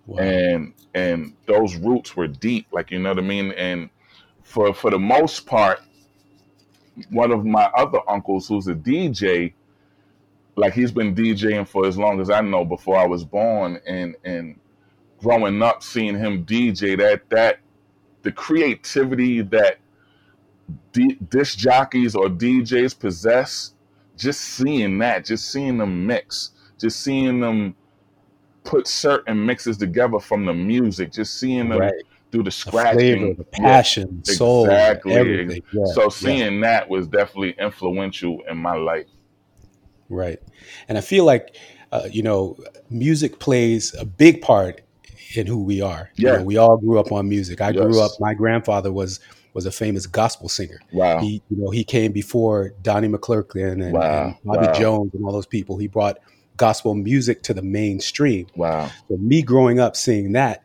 Wow. 0.06 0.18
And 0.22 0.74
and 0.94 1.34
those 1.46 1.76
roots 1.76 2.16
were 2.16 2.28
deep, 2.28 2.66
like 2.72 2.90
you 2.90 2.98
know 2.98 3.10
what 3.10 3.18
I 3.18 3.22
mean? 3.22 3.52
And 3.52 3.90
for 4.54 4.72
for 4.72 4.92
the 4.92 4.98
most 4.98 5.46
part, 5.46 5.80
one 7.10 7.32
of 7.32 7.44
my 7.44 7.64
other 7.76 7.98
uncles 8.08 8.46
who's 8.46 8.68
a 8.68 8.74
DJ, 8.74 9.52
like 10.54 10.72
he's 10.72 10.92
been 10.92 11.12
DJing 11.12 11.66
for 11.66 11.86
as 11.86 11.98
long 11.98 12.20
as 12.20 12.30
I 12.30 12.40
know 12.40 12.64
before 12.64 12.96
I 12.96 13.04
was 13.04 13.24
born, 13.24 13.80
and 13.84 14.14
and 14.24 14.58
growing 15.20 15.60
up 15.60 15.82
seeing 15.82 16.16
him 16.16 16.46
DJ 16.46 16.96
that 16.98 17.28
that 17.30 17.58
the 18.22 18.30
creativity 18.30 19.42
that 19.42 19.78
D, 20.92 21.18
disc 21.28 21.58
jockeys 21.58 22.14
or 22.14 22.28
DJs 22.28 22.96
possess, 22.96 23.72
just 24.16 24.40
seeing 24.40 24.98
that, 24.98 25.24
just 25.24 25.50
seeing 25.50 25.78
them 25.78 26.06
mix, 26.06 26.52
just 26.78 27.00
seeing 27.00 27.40
them 27.40 27.74
put 28.62 28.86
certain 28.86 29.44
mixes 29.44 29.76
together 29.76 30.20
from 30.20 30.46
the 30.46 30.54
music, 30.54 31.10
just 31.10 31.40
seeing 31.40 31.68
them 31.70 31.80
right. 31.80 32.04
Do 32.34 32.42
the 32.42 32.50
scratching, 32.50 32.98
the, 32.98 33.16
flavor, 33.16 33.34
the 33.34 33.44
passion, 33.44 34.22
yeah, 34.26 34.34
soul, 34.34 34.64
exactly. 34.64 35.62
Yeah, 35.72 35.84
so 35.92 36.08
seeing 36.08 36.54
yeah. 36.54 36.60
that 36.68 36.88
was 36.88 37.06
definitely 37.06 37.54
influential 37.58 38.42
in 38.48 38.58
my 38.58 38.74
life. 38.74 39.06
Right, 40.08 40.40
and 40.88 40.98
I 40.98 41.00
feel 41.00 41.24
like 41.24 41.56
uh, 41.94 42.08
you 42.10 42.22
know, 42.22 42.56
music 42.90 43.38
plays 43.38 43.94
a 43.94 44.04
big 44.04 44.42
part 44.42 44.80
in 45.36 45.46
who 45.46 45.62
we 45.62 45.80
are. 45.80 46.10
Yeah, 46.16 46.32
you 46.32 46.38
know, 46.38 46.44
we 46.44 46.56
all 46.56 46.76
grew 46.76 46.98
up 46.98 47.12
on 47.12 47.28
music. 47.28 47.60
I 47.60 47.70
yes. 47.70 47.84
grew 47.84 48.02
up. 48.02 48.10
My 48.18 48.34
grandfather 48.34 48.92
was 48.92 49.20
was 49.54 49.64
a 49.64 49.70
famous 49.70 50.06
gospel 50.06 50.48
singer. 50.48 50.80
Wow. 50.92 51.20
He, 51.20 51.40
you 51.48 51.56
know, 51.56 51.70
he 51.70 51.84
came 51.84 52.10
before 52.10 52.74
Donnie 52.82 53.06
McClurkin 53.06 53.80
and, 53.84 53.92
wow. 53.92 54.24
and 54.26 54.36
Bobby 54.44 54.66
wow. 54.66 54.72
Jones 54.72 55.14
and 55.14 55.24
all 55.24 55.30
those 55.30 55.46
people. 55.46 55.78
He 55.78 55.86
brought 55.86 56.18
gospel 56.56 56.96
music 56.96 57.44
to 57.44 57.54
the 57.54 57.62
mainstream. 57.62 58.48
Wow. 58.56 58.90
So 59.08 59.16
me 59.16 59.42
growing 59.42 59.78
up 59.78 59.94
seeing 59.94 60.32
that, 60.32 60.64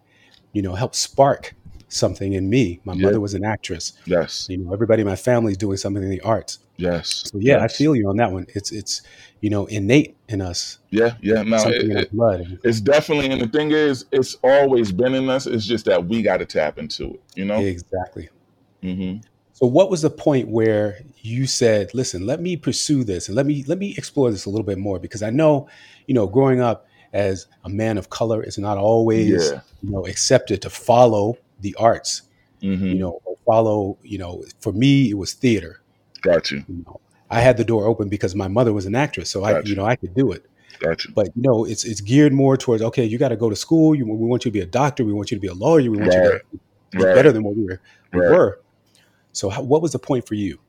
you 0.54 0.64
know, 0.64 0.74
helped 0.74 0.96
spark 0.96 1.54
something 1.90 2.34
in 2.34 2.50
me. 2.50 2.80
My 2.86 2.94
mother 2.94 3.20
was 3.20 3.34
an 3.34 3.44
actress. 3.44 3.94
Yes. 4.06 4.48
You 4.50 4.58
know, 4.58 4.74
everybody 4.74 5.02
in 5.02 5.08
my 5.08 5.16
family 5.16 5.52
is 5.52 5.58
doing 5.58 5.78
something 5.78 6.02
in 6.02 6.10
the 6.10 6.22
arts. 6.22 6.60
Yes. 6.78 7.30
So 7.30 7.40
yeah, 7.40 7.58
yes. 7.58 7.64
I 7.64 7.68
feel 7.68 7.96
you 7.96 8.10
on 8.10 8.16
that 8.18 8.32
one. 8.32 8.48
It's 8.56 8.72
it's 8.72 9.02
you 9.42 9.50
know 9.50 9.66
innate 9.66 10.16
in 10.30 10.40
us. 10.40 10.80
Yeah, 10.92 11.16
yeah. 11.22 11.42
No, 11.44 11.58
it, 11.68 11.92
it, 11.92 12.12
blood. 12.14 12.60
It's 12.64 12.80
definitely, 12.80 13.30
and 13.30 13.42
the 13.42 13.48
thing 13.48 13.72
is, 13.72 14.06
it's 14.12 14.38
always 14.44 14.92
been 14.94 15.14
in 15.14 15.30
us. 15.30 15.46
It's 15.46 15.66
just 15.66 15.86
that 15.86 16.06
we 16.06 16.22
got 16.22 16.38
to 16.38 16.46
tap 16.46 16.78
into 16.78 17.16
it. 17.16 17.22
You 17.36 17.46
know. 17.46 17.60
Exactly. 17.60 18.30
Mm-hmm. 18.82 19.22
So 19.52 19.66
what 19.68 19.90
was 19.90 20.04
the 20.04 20.10
point 20.10 20.48
where 20.48 21.00
you 21.18 21.48
said, 21.48 21.94
"Listen, 21.94 22.26
let 22.26 22.42
me 22.42 22.56
pursue 22.56 23.04
this 23.04 23.28
and 23.28 23.36
let 23.36 23.46
me 23.46 23.66
let 23.68 23.78
me 23.78 23.94
explore 23.98 24.32
this 24.32 24.46
a 24.46 24.50
little 24.50 24.66
bit 24.66 24.78
more"? 24.78 25.00
Because 25.00 25.22
I 25.22 25.32
know, 25.32 25.68
you 26.08 26.14
know, 26.14 26.28
growing 26.28 26.62
up 26.62 26.88
as 27.12 27.48
a 27.66 27.70
man 27.70 27.98
of 27.98 28.10
color, 28.10 28.42
it's 28.42 28.58
not 28.58 28.78
always 28.78 29.52
yeah. 29.52 29.60
you 29.82 29.92
know 29.92 30.06
accepted 30.06 30.62
to 30.62 30.70
follow 30.70 31.38
the 31.62 31.76
arts. 31.76 32.24
Mm-hmm. 32.62 32.86
You 32.86 32.96
know, 32.96 33.22
follow. 33.46 33.98
You 34.04 34.18
know, 34.18 34.44
for 34.60 34.74
me, 34.74 35.10
it 35.10 35.18
was 35.18 35.34
theater. 35.34 35.82
Got 36.22 36.52
you. 36.52 36.64
you 36.68 36.84
know, 36.86 37.00
I 37.30 37.42
had 37.42 37.58
the 37.58 37.64
door 37.64 37.86
open 37.86 38.10
because 38.10 38.36
my 38.36 38.48
mother 38.48 38.74
was 38.74 38.86
an 38.86 38.96
actress, 38.96 39.30
so 39.30 39.42
Got 39.42 39.54
I, 39.54 39.58
you. 39.60 39.64
you 39.68 39.76
know, 39.76 39.86
I 39.86 39.96
could 39.96 40.14
do 40.14 40.32
it. 40.32 40.46
Gotcha. 40.80 41.12
But 41.12 41.28
you 41.36 41.42
know, 41.42 41.66
it's 41.66 41.84
it's 41.84 42.02
geared 42.02 42.34
more 42.34 42.58
towards 42.58 42.82
okay, 42.82 43.04
you 43.06 43.18
got 43.18 43.30
to 43.30 43.36
go 43.36 43.50
to 43.50 43.56
school. 43.56 43.94
You, 43.96 44.06
we 44.06 44.28
want 44.28 44.46
you 44.46 44.52
to 44.52 44.54
be 44.54 44.62
a 44.62 44.66
doctor. 44.66 45.04
We 45.04 45.14
want 45.14 45.32
you 45.32 45.38
to 45.38 45.42
be 45.42 45.48
a 45.48 45.54
lawyer. 45.54 45.92
We 45.92 45.98
want 45.98 46.10
right. 46.10 46.24
you 46.24 46.32
to 46.32 46.98
be 46.98 47.04
right. 47.04 47.16
better 47.16 47.32
than 47.32 47.44
what 47.44 47.56
we 47.56 47.66
were. 47.66 47.82
We 48.14 48.20
right. 48.22 48.32
were. 48.32 48.62
So, 49.34 49.50
how, 49.50 49.62
what 49.62 49.82
was 49.82 49.92
the 49.92 50.00
point 50.00 50.28
for 50.28 50.36
you? 50.36 50.60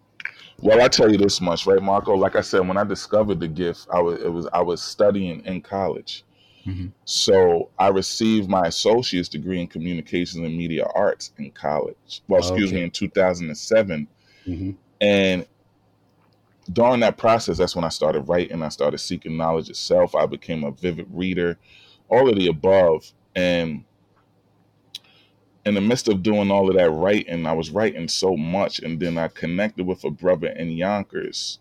Well, 0.62 0.82
I 0.82 0.88
tell 0.88 1.10
you 1.10 1.16
this 1.16 1.40
much, 1.40 1.66
right, 1.66 1.80
Marco? 1.80 2.14
Like 2.14 2.36
I 2.36 2.42
said, 2.42 2.66
when 2.68 2.76
I 2.76 2.84
discovered 2.84 3.40
the 3.40 3.48
gift, 3.48 3.86
I 3.92 4.00
was 4.00 4.20
it 4.20 4.28
was 4.28 4.46
I 4.52 4.60
was 4.60 4.82
studying 4.82 5.44
in 5.46 5.62
college. 5.62 6.24
Mm-hmm. 6.70 6.86
So 7.04 7.70
I 7.78 7.88
received 7.88 8.48
my 8.48 8.66
associate's 8.66 9.28
degree 9.28 9.60
in 9.60 9.66
communications 9.66 10.44
and 10.44 10.56
media 10.56 10.86
arts 10.94 11.32
in 11.38 11.50
college. 11.50 12.22
Well, 12.28 12.40
excuse 12.40 12.70
okay. 12.70 12.76
me, 12.76 12.82
in 12.84 12.90
2007. 12.90 14.08
Mm-hmm. 14.46 14.70
And 15.00 15.46
during 16.72 17.00
that 17.00 17.16
process, 17.16 17.58
that's 17.58 17.74
when 17.74 17.84
I 17.84 17.88
started 17.88 18.22
writing. 18.22 18.62
I 18.62 18.68
started 18.68 18.98
seeking 18.98 19.36
knowledge 19.36 19.68
itself. 19.68 20.14
I 20.14 20.26
became 20.26 20.64
a 20.64 20.70
vivid 20.70 21.06
reader, 21.10 21.58
all 22.08 22.28
of 22.28 22.36
the 22.36 22.48
above. 22.48 23.12
And 23.34 23.84
in 25.64 25.74
the 25.74 25.80
midst 25.80 26.08
of 26.08 26.22
doing 26.22 26.50
all 26.50 26.68
of 26.68 26.76
that 26.76 26.90
writing, 26.90 27.46
I 27.46 27.52
was 27.52 27.70
writing 27.70 28.08
so 28.08 28.36
much, 28.36 28.80
and 28.80 28.98
then 29.00 29.18
I 29.18 29.28
connected 29.28 29.86
with 29.86 30.04
a 30.04 30.10
brother 30.10 30.48
in 30.48 30.70
Yonkers. 30.70 31.58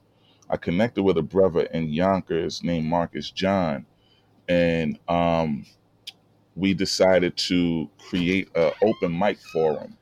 I 0.50 0.58
connected 0.58 1.04
with 1.04 1.18
a 1.18 1.24
brother 1.24 1.62
in 1.62 1.90
Yonkers 1.90 2.64
named 2.64 2.88
Marcus 2.88 3.30
John, 3.30 3.86
and 4.50 5.00
um, 5.08 5.66
we 6.56 6.74
decided 6.74 7.38
to 7.38 7.90
create 7.98 8.50
an 8.56 8.74
open 8.84 9.18
mic 9.18 9.40
forum. 9.40 9.98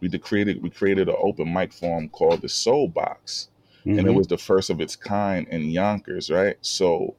We 0.00 0.08
created 0.18 0.62
we 0.62 0.70
created 0.70 1.08
an 1.08 1.16
open 1.18 1.52
mic 1.52 1.72
forum 1.72 2.08
called 2.08 2.42
the 2.42 2.48
Soul 2.48 2.86
Box, 2.86 3.48
mm-hmm. 3.80 3.90
and 3.90 4.00
it 4.00 4.04
mm-hmm. 4.04 4.18
was 4.18 4.28
the 4.28 4.38
first 4.38 4.70
of 4.70 4.80
its 4.80 4.94
kind 4.94 5.48
in 5.48 5.70
Yonkers, 5.70 6.30
right? 6.30 6.56
So 6.60 7.16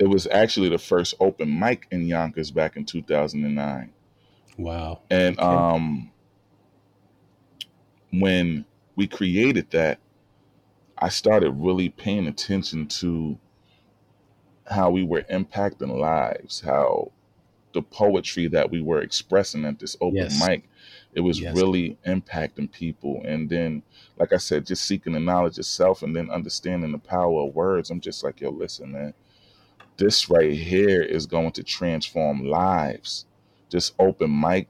it 0.00 0.08
was 0.08 0.26
actually 0.26 0.70
the 0.70 0.78
first 0.78 1.14
open 1.20 1.56
mic 1.56 1.86
in 1.92 2.08
Yonkers 2.08 2.50
back 2.50 2.76
in 2.76 2.84
2009 2.84 3.92
Wow. 4.60 5.00
And 5.10 5.38
okay. 5.38 5.46
um, 5.46 6.10
when 8.12 8.64
we 8.96 9.06
created 9.06 9.70
that, 9.70 9.98
I 10.98 11.08
started 11.08 11.52
really 11.52 11.88
paying 11.88 12.26
attention 12.26 12.86
to 12.88 13.38
how 14.70 14.90
we 14.90 15.02
were 15.02 15.22
impacting 15.22 15.96
lives, 15.98 16.60
how 16.60 17.12
the 17.72 17.82
poetry 17.82 18.48
that 18.48 18.70
we 18.70 18.80
were 18.80 19.00
expressing 19.00 19.64
at 19.64 19.78
this 19.78 19.96
open 20.00 20.16
yes. 20.16 20.46
mic, 20.46 20.68
it 21.12 21.20
was 21.20 21.40
yes. 21.40 21.54
really 21.54 21.96
impacting 22.06 22.70
people. 22.70 23.22
And 23.24 23.48
then, 23.48 23.82
like 24.16 24.32
I 24.32 24.38
said, 24.38 24.66
just 24.66 24.84
seeking 24.84 25.12
the 25.12 25.20
knowledge 25.20 25.58
of 25.58 25.66
self 25.66 26.02
and 26.02 26.14
then 26.14 26.30
understanding 26.30 26.92
the 26.92 26.98
power 26.98 27.46
of 27.46 27.54
words. 27.54 27.90
I'm 27.90 28.00
just 28.00 28.24
like, 28.24 28.40
yo, 28.40 28.50
listen, 28.50 28.92
man, 28.92 29.14
this 29.96 30.30
right 30.30 30.52
here 30.52 31.02
is 31.02 31.26
going 31.26 31.52
to 31.52 31.62
transform 31.62 32.46
lives 32.46 33.26
just 33.70 33.94
open 33.98 34.38
mic, 34.38 34.68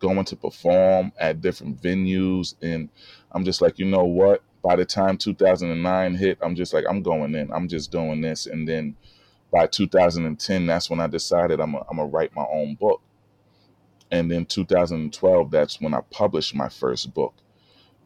going 0.00 0.24
to 0.24 0.36
perform 0.36 1.12
at 1.18 1.40
different 1.40 1.80
venues. 1.80 2.54
And 2.62 2.88
I'm 3.32 3.44
just 3.44 3.60
like, 3.60 3.78
you 3.78 3.84
know 3.84 4.04
what? 4.04 4.42
By 4.62 4.76
the 4.76 4.84
time 4.84 5.16
2009 5.16 6.14
hit, 6.14 6.38
I'm 6.40 6.54
just 6.54 6.74
like, 6.74 6.84
I'm 6.88 7.02
going 7.02 7.34
in. 7.34 7.52
I'm 7.52 7.68
just 7.68 7.92
doing 7.92 8.20
this. 8.20 8.46
And 8.46 8.66
then 8.66 8.96
by 9.50 9.66
2010, 9.66 10.66
that's 10.66 10.90
when 10.90 11.00
I 11.00 11.06
decided 11.06 11.60
I'm 11.60 11.72
going 11.72 11.96
to 11.96 12.04
write 12.04 12.34
my 12.34 12.46
own 12.50 12.74
book. 12.74 13.02
And 14.10 14.30
then 14.30 14.44
2012, 14.44 15.50
that's 15.50 15.80
when 15.80 15.94
I 15.94 16.00
published 16.10 16.54
my 16.54 16.68
first 16.68 17.14
book. 17.14 17.34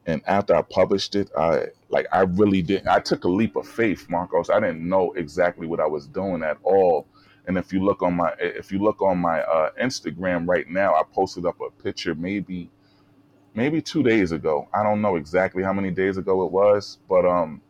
And 0.07 0.21
after 0.27 0.55
I 0.55 0.63
published 0.63 1.15
it, 1.15 1.31
I 1.37 1.67
like 1.89 2.07
I 2.13 2.21
really 2.23 2.61
didn't. 2.61 2.89
I 2.89 2.99
took 2.99 3.25
a 3.25 3.29
leap 3.29 3.57
of 3.57 3.67
faith, 3.67 4.11
Marcos. 4.11 4.51
I 4.51 4.61
didn't 4.61 4.87
know 4.87 5.13
exactly 5.13 5.67
what 5.67 5.81
I 5.81 5.87
was 5.87 6.07
doing 6.07 6.43
at 6.43 6.59
all 6.63 7.07
and 7.47 7.59
if 7.59 7.73
you 7.73 7.85
look 7.85 8.03
on 8.03 8.15
my 8.15 8.33
if 8.39 8.73
you 8.73 8.79
look 8.79 9.03
on 9.03 9.19
my 9.19 9.41
uh, 9.43 9.71
Instagram 9.81 10.49
right 10.49 10.69
now, 10.69 10.95
I 10.95 11.03
posted 11.13 11.45
up 11.45 11.61
a 11.61 11.71
picture 11.83 12.15
maybe 12.15 12.71
maybe 13.55 13.81
two 13.83 14.03
days 14.03 14.33
ago. 14.33 14.69
I 14.73 14.83
don't 14.83 15.03
know 15.03 15.17
exactly 15.17 15.63
how 15.63 15.73
many 15.73 15.91
days 15.91 16.17
ago 16.17 16.45
it 16.45 16.51
was, 16.51 16.99
but 17.09 17.27
um, 17.27 17.61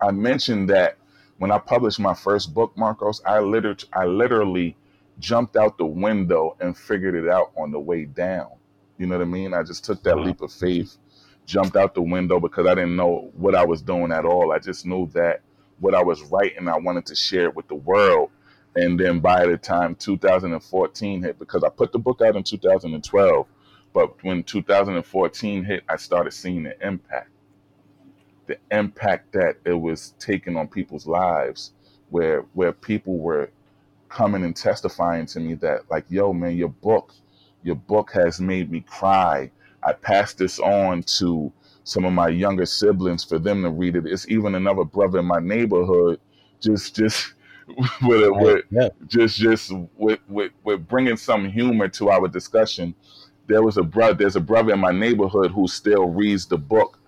I 0.00 0.10
mentioned 0.10 0.68
that 0.70 0.98
when 1.38 1.50
I 1.50 1.58
published 1.58 2.00
my 2.00 2.14
first 2.14 2.54
book, 2.54 2.76
Marcos, 2.76 3.20
I 3.24 3.40
literally 3.40 3.78
I 3.92 4.04
literally 4.06 4.76
jumped 5.18 5.56
out 5.56 5.78
the 5.78 5.86
window 5.86 6.56
and 6.60 6.76
figured 6.76 7.14
it 7.14 7.28
out 7.28 7.52
on 7.56 7.70
the 7.70 7.80
way 7.80 8.04
down. 8.04 8.48
You 8.98 9.06
know 9.06 9.18
what 9.18 9.22
I 9.22 9.30
mean? 9.30 9.54
I 9.54 9.62
just 9.62 9.84
took 9.84 10.02
that 10.04 10.18
leap 10.18 10.40
of 10.40 10.52
faith, 10.52 10.96
jumped 11.46 11.76
out 11.76 11.94
the 11.94 12.02
window 12.02 12.40
because 12.40 12.66
I 12.66 12.74
didn't 12.74 12.96
know 12.96 13.30
what 13.36 13.54
I 13.54 13.64
was 13.64 13.82
doing 13.82 14.12
at 14.12 14.24
all. 14.24 14.52
I 14.52 14.58
just 14.58 14.86
knew 14.86 15.08
that 15.14 15.42
what 15.80 15.94
I 15.94 16.02
was 16.02 16.22
writing, 16.22 16.68
I 16.68 16.78
wanted 16.78 17.06
to 17.06 17.14
share 17.14 17.44
it 17.44 17.56
with 17.56 17.68
the 17.68 17.74
world. 17.74 18.30
And 18.76 18.98
then 18.98 19.20
by 19.20 19.46
the 19.46 19.56
time 19.56 19.94
2014 19.94 21.22
hit, 21.22 21.38
because 21.38 21.62
I 21.62 21.68
put 21.68 21.92
the 21.92 21.98
book 21.98 22.20
out 22.20 22.36
in 22.36 22.42
2012, 22.42 23.46
but 23.92 24.22
when 24.24 24.42
2014 24.42 25.64
hit, 25.64 25.84
I 25.88 25.96
started 25.96 26.32
seeing 26.32 26.64
the 26.64 26.86
impact. 26.86 27.30
The 28.46 28.58
impact 28.70 29.32
that 29.32 29.56
it 29.64 29.72
was 29.72 30.14
taking 30.18 30.56
on 30.56 30.68
people's 30.68 31.06
lives, 31.06 31.72
where 32.10 32.42
where 32.54 32.72
people 32.72 33.18
were 33.18 33.50
coming 34.08 34.44
and 34.44 34.54
testifying 34.54 35.26
to 35.26 35.40
me 35.40 35.54
that, 35.54 35.90
like, 35.90 36.04
yo, 36.08 36.32
man, 36.32 36.56
your 36.56 36.68
book, 36.68 37.12
your 37.62 37.74
book 37.74 38.12
has 38.12 38.40
made 38.40 38.70
me 38.70 38.80
cry. 38.80 39.50
I 39.82 39.92
passed 39.92 40.38
this 40.38 40.58
on 40.60 41.02
to 41.18 41.52
some 41.84 42.04
of 42.04 42.12
my 42.12 42.28
younger 42.28 42.66
siblings 42.66 43.24
for 43.24 43.38
them 43.38 43.62
to 43.62 43.70
read 43.70 43.96
it. 43.96 44.06
It's 44.06 44.28
even 44.28 44.54
another 44.54 44.84
brother 44.84 45.18
in 45.18 45.26
my 45.26 45.40
neighborhood 45.40 46.20
just 46.60 46.96
just 46.96 47.34
with, 48.02 48.30
with 48.32 48.64
yeah. 48.70 48.88
just 49.06 49.36
just 49.36 49.72
with, 49.96 50.20
with 50.28 50.52
with 50.64 50.86
bringing 50.88 51.16
some 51.16 51.48
humor 51.48 51.88
to 51.88 52.10
our 52.10 52.28
discussion. 52.28 52.94
There 53.46 53.62
was 53.62 53.76
a 53.76 53.82
brother. 53.82 54.14
There's 54.14 54.36
a 54.36 54.40
brother 54.40 54.72
in 54.72 54.80
my 54.80 54.90
neighborhood 54.92 55.50
who 55.50 55.68
still 55.68 56.08
reads 56.08 56.46
the 56.46 56.56
book, 56.56 56.98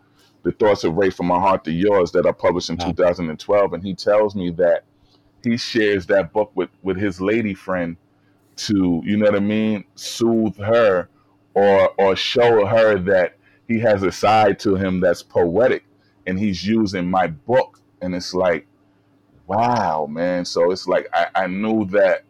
"The 0.46 0.52
Thoughts 0.52 0.84
of 0.84 0.94
Ray 0.94 1.10
from 1.10 1.26
My 1.26 1.40
Heart 1.40 1.64
to 1.64 1.72
Yours," 1.72 2.12
that 2.12 2.24
I 2.24 2.30
published 2.30 2.70
in 2.70 2.76
wow. 2.76 2.86
2012, 2.86 3.72
and 3.72 3.82
he 3.82 3.94
tells 3.94 4.36
me 4.36 4.50
that 4.50 4.84
he 5.42 5.56
shares 5.56 6.06
that 6.06 6.32
book 6.32 6.52
with 6.54 6.70
with 6.84 6.96
his 6.96 7.20
lady 7.20 7.52
friend 7.52 7.96
to, 8.58 9.02
you 9.04 9.16
know 9.16 9.26
what 9.26 9.34
I 9.34 9.40
mean, 9.40 9.82
soothe 9.96 10.56
her 10.58 11.08
or 11.54 11.90
or 11.98 12.14
show 12.14 12.64
her 12.64 12.96
that 12.96 13.38
he 13.66 13.80
has 13.80 14.04
a 14.04 14.12
side 14.12 14.60
to 14.60 14.76
him 14.76 15.00
that's 15.00 15.20
poetic 15.20 15.84
and 16.28 16.38
he's 16.38 16.64
using 16.64 17.10
my 17.10 17.26
book. 17.26 17.80
And 18.00 18.14
it's 18.14 18.32
like 18.32 18.68
wow 19.48 20.06
man. 20.08 20.44
So 20.44 20.70
it's 20.70 20.86
like 20.86 21.08
i, 21.12 21.26
I 21.34 21.46
knew 21.48 21.86
that 21.86 22.22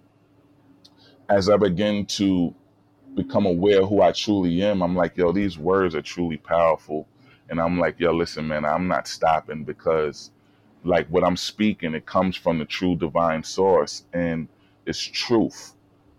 as 1.29 1.51
i 1.51 1.57
begin 1.59 2.07
to 2.07 2.55
become 3.15 3.45
aware 3.45 3.83
of 3.83 3.91
who 3.91 4.01
i 4.01 4.13
truly 4.13 4.63
am 4.63 4.83
i'm 4.83 4.95
like 4.95 5.17
yo 5.17 5.33
these 5.33 5.59
words 5.59 5.95
are 5.95 6.03
truly 6.03 6.37
powerful 6.37 7.09
and 7.51 7.61
i'm 7.61 7.79
like 7.79 7.99
yo 7.99 8.13
listen 8.13 8.47
man 8.47 8.65
i'm 8.65 8.89
not 8.89 9.07
stopping 9.09 9.65
because 9.65 10.31
like 10.85 11.07
what 11.09 11.25
i'm 11.25 11.37
speaking 11.37 11.95
it 11.95 12.07
comes 12.07 12.37
from 12.37 12.59
the 12.59 12.65
true 12.65 12.97
divine 12.97 13.43
source 13.43 14.05
and 14.13 14.49
it's 14.87 15.01
truth 15.01 15.75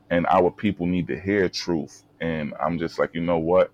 and 0.09 0.25
our 0.27 0.49
people 0.51 0.85
need 0.85 1.07
to 1.07 1.19
hear 1.19 1.47
truth 1.49 2.03
and 2.21 2.53
i'm 2.61 2.77
just 2.77 2.99
like 2.99 3.13
you 3.13 3.21
know 3.21 3.37
what 3.37 3.71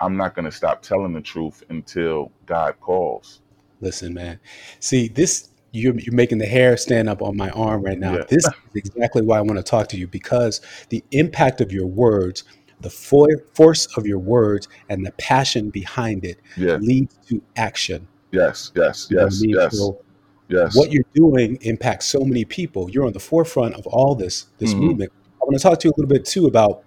I'm 0.00 0.16
not 0.16 0.34
going 0.34 0.44
to 0.44 0.52
stop 0.52 0.82
telling 0.82 1.12
the 1.12 1.20
truth 1.20 1.62
until 1.68 2.30
God 2.44 2.74
calls. 2.80 3.40
Listen, 3.80 4.14
man. 4.14 4.40
See, 4.80 5.08
this 5.08 5.50
you're, 5.72 5.98
you're 5.98 6.14
making 6.14 6.38
the 6.38 6.46
hair 6.46 6.76
stand 6.76 7.08
up 7.08 7.20
on 7.20 7.36
my 7.36 7.50
arm 7.50 7.82
right 7.82 7.98
now. 7.98 8.14
Yeah. 8.14 8.24
This 8.28 8.46
is 8.46 8.52
exactly 8.74 9.22
why 9.22 9.38
I 9.38 9.42
want 9.42 9.58
to 9.58 9.62
talk 9.62 9.88
to 9.88 9.98
you 9.98 10.06
because 10.06 10.60
the 10.88 11.04
impact 11.10 11.60
of 11.60 11.70
your 11.70 11.86
words, 11.86 12.44
the 12.80 12.90
for- 12.90 13.42
force 13.54 13.86
of 13.96 14.06
your 14.06 14.18
words, 14.18 14.68
and 14.88 15.04
the 15.04 15.12
passion 15.12 15.70
behind 15.70 16.24
it 16.24 16.38
yeah. 16.56 16.76
leads 16.76 17.16
to 17.28 17.42
action. 17.56 18.06
Yes, 18.32 18.72
yes, 18.74 19.08
yes, 19.10 19.10
you 19.10 19.16
know 19.16 19.22
I 19.22 19.30
mean? 19.30 19.50
yes. 19.50 19.78
So 19.78 20.04
yes. 20.48 20.76
What 20.76 20.92
you're 20.92 21.04
doing 21.14 21.58
impacts 21.62 22.06
so 22.06 22.20
many 22.20 22.44
people. 22.44 22.90
You're 22.90 23.06
on 23.06 23.12
the 23.12 23.20
forefront 23.20 23.74
of 23.74 23.86
all 23.86 24.14
this 24.14 24.46
this 24.58 24.72
mm-hmm. 24.72 24.84
movement. 24.84 25.12
I 25.40 25.44
want 25.44 25.56
to 25.56 25.62
talk 25.62 25.78
to 25.80 25.88
you 25.88 25.92
a 25.92 25.96
little 26.00 26.12
bit 26.12 26.24
too 26.24 26.46
about 26.46 26.82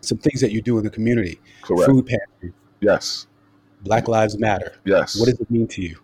some 0.00 0.18
things 0.18 0.40
that 0.40 0.52
you 0.52 0.62
do 0.62 0.78
in 0.78 0.84
the 0.84 0.90
community. 0.90 1.40
Correct. 1.62 1.90
Food 1.90 2.06
pantry. 2.06 2.52
Yes. 2.80 3.26
Black 3.82 4.08
Lives 4.08 4.38
Matter. 4.38 4.74
Yes. 4.84 5.18
What 5.18 5.26
does 5.26 5.40
it 5.40 5.50
mean 5.50 5.68
to 5.68 5.82
you? 5.82 5.98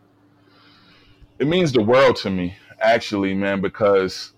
It 1.39 1.49
means 1.49 1.73
the 1.73 1.83
world 1.83 2.17
to 2.17 2.31
me, 2.31 2.57
actually, 2.81 3.35
man, 3.35 3.61
because 3.61 4.33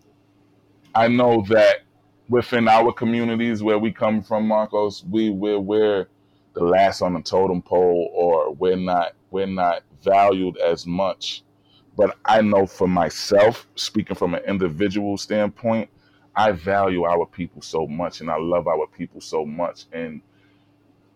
I 0.94 1.08
know 1.08 1.44
that 1.48 1.82
within 2.28 2.68
our 2.68 2.92
communities 2.92 3.62
where 3.62 3.78
we 3.78 3.92
come 3.92 4.22
from, 4.22 4.46
Marcos, 4.46 5.04
we 5.04 5.30
we're, 5.30 5.58
we're 5.58 6.06
the 6.54 6.64
last 6.64 7.02
on 7.02 7.14
the 7.14 7.22
totem 7.22 7.62
pole, 7.62 8.10
or 8.12 8.52
we're 8.54 8.76
not 8.76 9.12
we're 9.30 9.46
not 9.46 9.82
valued 10.02 10.56
as 10.58 10.86
much. 10.86 11.42
But 11.96 12.16
I 12.24 12.42
know 12.42 12.66
for 12.66 12.88
myself, 12.88 13.66
speaking 13.74 14.16
from 14.16 14.34
an 14.34 14.42
individual 14.44 15.16
standpoint, 15.16 15.88
I 16.34 16.52
value 16.52 17.04
our 17.04 17.24
people 17.24 17.62
so 17.62 17.86
much 17.86 18.20
and 18.20 18.30
I 18.30 18.36
love 18.38 18.68
our 18.68 18.86
people 18.86 19.20
so 19.22 19.46
much. 19.46 19.86
And 19.92 20.20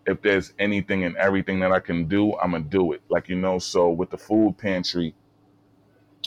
if 0.07 0.21
there's 0.23 0.53
anything 0.57 1.03
and 1.03 1.15
everything 1.17 1.59
that 1.59 1.71
I 1.71 1.79
can 1.79 2.07
do, 2.07 2.35
I'm 2.37 2.51
gonna 2.51 2.63
do 2.63 2.93
it. 2.93 3.01
Like 3.09 3.29
you 3.29 3.35
know, 3.35 3.59
so 3.59 3.89
with 3.89 4.09
the 4.09 4.17
food 4.17 4.57
pantry, 4.57 5.13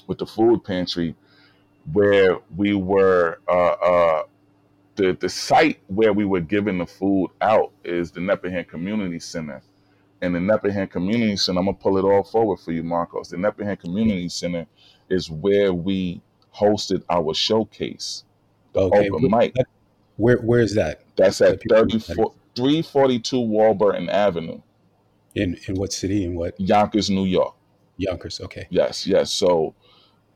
with 0.06 0.18
the 0.18 0.26
food 0.26 0.62
pantry, 0.64 1.16
where 1.92 2.38
we 2.56 2.74
were, 2.74 3.40
uh, 3.48 3.76
uh, 3.82 4.22
the 4.96 5.16
the 5.20 5.28
site 5.28 5.80
where 5.88 6.12
we 6.12 6.24
were 6.24 6.40
giving 6.40 6.78
the 6.78 6.86
food 6.86 7.30
out 7.40 7.72
is 7.84 8.10
the 8.10 8.20
Nepperhan 8.20 8.68
Community 8.68 9.18
Center. 9.18 9.62
And 10.22 10.34
the 10.34 10.38
Nepperhan 10.38 10.90
Community 10.90 11.36
Center, 11.36 11.58
I'm 11.58 11.66
gonna 11.66 11.76
pull 11.76 11.98
it 11.98 12.04
all 12.04 12.22
forward 12.22 12.58
for 12.58 12.72
you, 12.72 12.82
Marcos. 12.82 13.28
The 13.28 13.36
Nepperhan 13.36 13.78
Community 13.78 14.28
Center 14.28 14.66
is 15.08 15.30
where 15.30 15.72
we 15.74 16.22
hosted 16.54 17.02
our 17.10 17.34
showcase 17.34 18.24
okay. 18.76 19.10
open 19.10 19.30
mic. 19.30 19.54
Where 20.16 20.38
where 20.38 20.60
is 20.60 20.74
that? 20.74 21.02
That's 21.16 21.40
at 21.40 21.60
342 21.60 23.40
Warburton 23.40 24.08
Avenue. 24.08 24.60
In 25.34 25.58
in 25.66 25.74
what 25.74 25.92
city? 25.92 26.24
In 26.24 26.36
what? 26.36 26.58
Yonkers, 26.60 27.10
New 27.10 27.24
York. 27.24 27.54
Yonkers. 27.96 28.40
Okay. 28.40 28.66
Yes, 28.70 29.06
yes. 29.06 29.32
So 29.32 29.74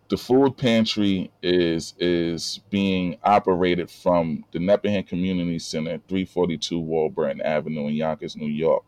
the 0.08 0.16
food 0.16 0.56
pantry 0.56 1.30
is 1.42 1.94
is 1.98 2.60
being 2.70 3.18
operated 3.22 3.90
from 3.90 4.44
the 4.52 4.58
Nepperhan 4.58 5.06
Community 5.06 5.58
Center, 5.58 6.00
342 6.08 6.78
Warburton 6.78 7.42
Avenue 7.42 7.88
in 7.88 7.94
Yonkers, 7.94 8.36
New 8.36 8.48
York, 8.48 8.84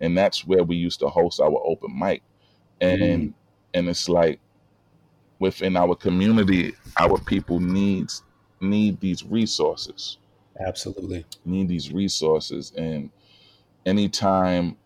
and 0.00 0.18
that's 0.18 0.44
where 0.46 0.64
we 0.64 0.76
used 0.76 1.00
to 1.00 1.08
host 1.08 1.40
our 1.40 1.60
open 1.64 1.96
mic. 1.96 2.22
And 2.80 3.00
mm. 3.00 3.34
and 3.72 3.88
it's 3.88 4.08
like 4.08 4.40
within 5.38 5.76
our 5.76 5.94
community, 5.94 6.74
our 6.98 7.18
people 7.18 7.60
needs 7.60 8.22
need 8.60 9.00
these 9.00 9.24
resources. 9.24 10.18
Absolutely. 10.58 11.24
Need 11.44 11.68
these 11.68 11.92
resources. 11.92 12.72
And 12.76 13.10
anytime 13.86 14.76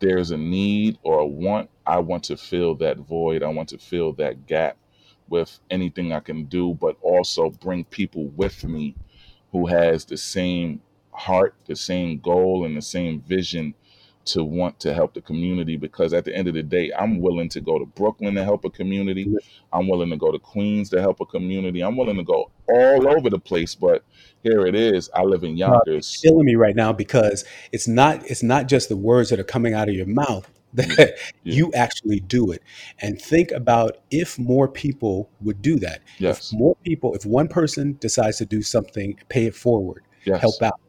there's 0.00 0.30
a 0.32 0.36
need 0.36 0.98
or 1.02 1.20
a 1.20 1.26
want, 1.26 1.70
I 1.86 1.98
want 1.98 2.24
to 2.24 2.36
fill 2.36 2.74
that 2.76 2.98
void. 2.98 3.42
I 3.42 3.48
want 3.48 3.68
to 3.70 3.78
fill 3.78 4.12
that 4.14 4.46
gap 4.46 4.76
with 5.28 5.58
anything 5.70 6.12
I 6.12 6.20
can 6.20 6.44
do, 6.44 6.74
but 6.80 6.96
also 7.00 7.50
bring 7.50 7.84
people 7.84 8.26
with 8.28 8.64
me 8.64 8.94
who 9.52 9.66
has 9.66 10.04
the 10.04 10.16
same 10.16 10.80
heart, 11.12 11.54
the 11.66 11.76
same 11.76 12.18
goal, 12.18 12.64
and 12.64 12.76
the 12.76 12.82
same 12.82 13.20
vision 13.20 13.74
to 14.26 14.42
want 14.42 14.80
to 14.80 14.94
help 14.94 15.14
the 15.14 15.20
community 15.20 15.76
because 15.76 16.14
at 16.14 16.24
the 16.24 16.34
end 16.34 16.48
of 16.48 16.54
the 16.54 16.62
day, 16.62 16.90
I'm 16.98 17.20
willing 17.20 17.48
to 17.50 17.60
go 17.60 17.78
to 17.78 17.84
Brooklyn 17.84 18.34
to 18.34 18.44
help 18.44 18.64
a 18.64 18.70
community. 18.70 19.32
I'm 19.72 19.86
willing 19.86 20.10
to 20.10 20.16
go 20.16 20.32
to 20.32 20.38
Queens 20.38 20.88
to 20.90 21.00
help 21.00 21.20
a 21.20 21.26
community. 21.26 21.82
I'm 21.82 21.96
willing 21.96 22.16
to 22.16 22.24
go 22.24 22.50
all 22.68 23.08
over 23.08 23.28
the 23.28 23.38
place, 23.38 23.74
but 23.74 24.02
here 24.42 24.66
it 24.66 24.74
is. 24.74 25.10
I 25.14 25.22
live 25.22 25.44
in 25.44 25.56
Yonkers. 25.56 26.22
Uh, 26.24 26.28
killing 26.28 26.46
me 26.46 26.54
right 26.54 26.74
now 26.74 26.92
because 26.92 27.44
it's 27.72 27.86
not 27.86 28.24
it's 28.30 28.42
not 28.42 28.66
just 28.66 28.88
the 28.88 28.96
words 28.96 29.30
that 29.30 29.38
are 29.38 29.44
coming 29.44 29.74
out 29.74 29.88
of 29.88 29.94
your 29.94 30.06
mouth 30.06 30.50
that 30.74 30.98
yeah. 30.98 31.06
you 31.56 31.72
actually 31.72 32.20
do 32.20 32.50
it. 32.50 32.62
And 33.00 33.20
think 33.20 33.50
about 33.52 33.98
if 34.10 34.38
more 34.38 34.68
people 34.68 35.30
would 35.40 35.62
do 35.62 35.78
that. 35.80 36.02
Yes. 36.18 36.52
If 36.52 36.58
more 36.58 36.76
people, 36.84 37.14
if 37.14 37.24
one 37.24 37.48
person 37.48 37.96
decides 38.00 38.38
to 38.38 38.46
do 38.46 38.62
something, 38.62 39.18
pay 39.28 39.46
it 39.46 39.54
forward, 39.54 40.02
yes. 40.24 40.40
help 40.40 40.62
out. 40.62 40.80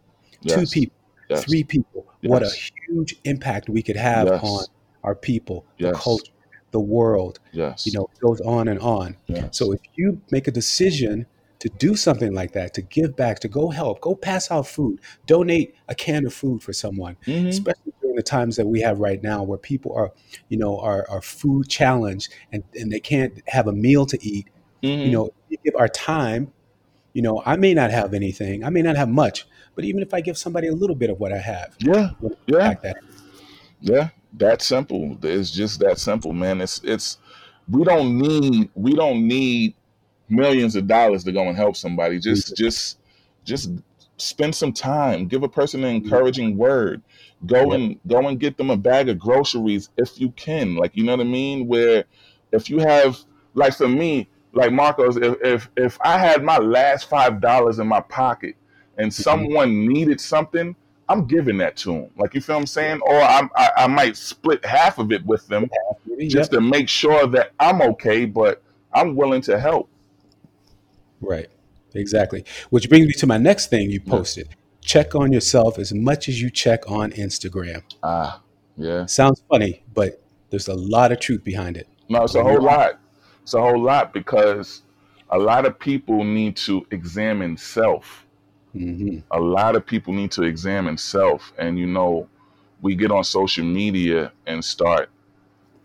Yes. 0.41 0.55
Two 0.55 0.65
people, 0.67 0.97
yes. 1.29 1.43
three 1.45 1.63
people. 1.63 2.05
What 2.23 2.41
a 2.41 2.49
huge 2.49 3.15
impact 3.23 3.69
we 3.69 3.83
could 3.83 3.95
have 3.95 4.27
on 4.27 4.65
our 5.03 5.13
people, 5.13 5.63
the 5.77 5.91
culture, 5.93 6.31
the 6.71 6.79
world. 6.79 7.39
Yes. 7.51 7.85
You 7.85 7.93
know, 7.93 8.09
it 8.11 8.19
goes 8.19 8.41
on 8.41 8.67
and 8.67 8.79
on. 8.79 9.15
So 9.51 9.71
if 9.71 9.81
you 9.95 10.19
make 10.31 10.47
a 10.47 10.51
decision 10.51 11.27
to 11.59 11.69
do 11.69 11.95
something 11.95 12.33
like 12.33 12.51
that, 12.53 12.73
to 12.75 12.81
give 12.81 13.15
back, 13.15 13.39
to 13.39 13.47
go 13.47 13.69
help, 13.69 14.01
go 14.01 14.15
pass 14.15 14.51
out 14.51 14.67
food, 14.67 14.99
donate 15.25 15.75
a 15.87 15.95
can 15.95 16.25
of 16.25 16.33
food 16.33 16.61
for 16.61 16.73
someone, 16.73 17.17
mm-hmm. 17.25 17.47
especially 17.47 17.93
the 18.15 18.23
times 18.23 18.55
that 18.55 18.65
we 18.67 18.81
have 18.81 18.99
right 18.99 19.21
now 19.21 19.43
where 19.43 19.57
people 19.57 19.93
are, 19.95 20.11
you 20.49 20.57
know, 20.57 20.79
are, 20.79 21.05
are 21.09 21.21
food 21.21 21.69
challenged 21.69 22.33
and, 22.51 22.63
and 22.73 22.91
they 22.91 22.99
can't 22.99 23.41
have 23.47 23.67
a 23.67 23.73
meal 23.73 24.05
to 24.05 24.17
eat. 24.25 24.47
Mm-hmm. 24.83 25.05
You 25.05 25.11
know, 25.11 25.33
give 25.63 25.75
our 25.77 25.87
time, 25.87 26.51
you 27.13 27.21
know, 27.21 27.41
I 27.45 27.55
may 27.55 27.73
not 27.73 27.91
have 27.91 28.13
anything, 28.13 28.63
I 28.63 28.69
may 28.69 28.81
not 28.81 28.95
have 28.95 29.09
much, 29.09 29.47
but 29.73 29.85
even 29.85 30.01
if 30.01 30.13
I 30.13 30.21
give 30.21 30.37
somebody 30.37 30.67
a 30.67 30.73
little 30.73 30.95
bit 30.95 31.09
of 31.09 31.19
what 31.19 31.33
I 31.33 31.37
have, 31.37 31.75
yeah, 31.79 32.11
yeah, 32.45 32.73
that. 32.83 32.97
yeah, 33.81 34.09
that 34.33 34.61
simple. 34.61 35.17
It's 35.21 35.51
just 35.51 35.79
that 35.79 35.97
simple, 35.97 36.33
man. 36.33 36.61
It's 36.61 36.81
it's 36.83 37.17
we 37.69 37.83
don't 37.83 38.17
need 38.17 38.69
we 38.75 38.93
don't 38.95 39.27
need 39.27 39.75
millions 40.29 40.75
of 40.75 40.87
dollars 40.87 41.23
to 41.23 41.31
go 41.31 41.47
and 41.47 41.57
help 41.57 41.75
somebody. 41.75 42.19
Just 42.19 42.47
mm-hmm. 42.47 42.63
just 42.63 42.99
just 43.43 43.71
spend 44.17 44.55
some 44.55 44.73
time. 44.73 45.27
Give 45.27 45.43
a 45.43 45.49
person 45.49 45.83
an 45.83 45.95
encouraging 45.95 46.57
word. 46.57 47.01
Go 47.45 47.73
and 47.73 47.99
go 48.07 48.27
and 48.27 48.39
get 48.39 48.57
them 48.57 48.69
a 48.69 48.77
bag 48.77 49.09
of 49.09 49.19
groceries 49.19 49.89
if 49.97 50.19
you 50.19 50.31
can. 50.31 50.75
Like 50.75 50.95
you 50.95 51.03
know 51.03 51.13
what 51.13 51.21
I 51.21 51.29
mean? 51.29 51.67
Where 51.67 52.05
if 52.51 52.69
you 52.69 52.79
have 52.79 53.19
like 53.53 53.75
for 53.75 53.87
me, 53.87 54.27
like 54.53 54.71
Marcos, 54.71 55.17
if 55.17 55.35
if, 55.41 55.69
if 55.75 55.97
I 56.01 56.17
had 56.17 56.43
my 56.43 56.57
last 56.57 57.09
five 57.09 57.41
dollars 57.41 57.79
in 57.79 57.87
my 57.87 58.01
pocket 58.01 58.55
and 58.97 59.11
mm-hmm. 59.11 59.21
someone 59.21 59.87
needed 59.87 60.19
something, 60.19 60.75
I'm 61.07 61.25
giving 61.25 61.57
that 61.57 61.75
to 61.77 61.93
them. 61.93 62.09
Like 62.17 62.33
you 62.33 62.41
feel 62.41 62.55
what 62.55 62.61
I'm 62.61 62.67
saying? 62.67 63.01
Or 63.01 63.21
I, 63.21 63.47
I, 63.55 63.71
I 63.77 63.87
might 63.87 64.17
split 64.17 64.65
half 64.65 64.97
of 64.97 65.11
it 65.11 65.25
with 65.25 65.47
them 65.47 65.69
just 66.27 66.51
to 66.51 66.61
make 66.61 66.89
sure 66.89 67.27
that 67.27 67.51
I'm 67.59 67.81
okay, 67.81 68.25
but 68.25 68.63
I'm 68.93 69.15
willing 69.15 69.41
to 69.41 69.59
help. 69.59 69.89
Right. 71.21 71.49
Exactly. 71.95 72.43
Which 72.69 72.89
brings 72.89 73.07
me 73.07 73.13
to 73.13 73.27
my 73.27 73.37
next 73.37 73.69
thing 73.69 73.89
you 73.89 73.99
posted. 73.99 74.47
Yeah. 74.49 74.55
Check 74.81 75.15
on 75.15 75.31
yourself 75.31 75.79
as 75.79 75.93
much 75.93 76.29
as 76.29 76.41
you 76.41 76.49
check 76.49 76.89
on 76.89 77.11
Instagram. 77.11 77.81
Ah, 78.03 78.41
yeah. 78.77 79.05
Sounds 79.05 79.41
funny, 79.49 79.83
but 79.93 80.21
there's 80.49 80.67
a 80.67 80.75
lot 80.75 81.11
of 81.11 81.19
truth 81.19 81.43
behind 81.43 81.77
it. 81.77 81.87
No, 82.07 82.23
it's 82.23 82.35
a 82.35 82.43
whole 82.43 82.61
lot. 82.61 82.99
It's 83.41 83.53
a 83.53 83.61
whole 83.61 83.81
lot 83.81 84.13
because 84.13 84.83
a 85.29 85.37
lot 85.37 85.65
of 85.65 85.79
people 85.79 86.23
need 86.23 86.55
to 86.57 86.85
examine 86.91 87.57
self. 87.57 88.25
Mm-hmm. 88.75 89.19
A 89.31 89.39
lot 89.39 89.75
of 89.75 89.85
people 89.85 90.13
need 90.13 90.31
to 90.31 90.43
examine 90.43 90.97
self. 90.97 91.53
And, 91.57 91.79
you 91.79 91.87
know, 91.87 92.27
we 92.81 92.95
get 92.95 93.09
on 93.09 93.23
social 93.23 93.65
media 93.65 94.31
and 94.45 94.63
start 94.63 95.09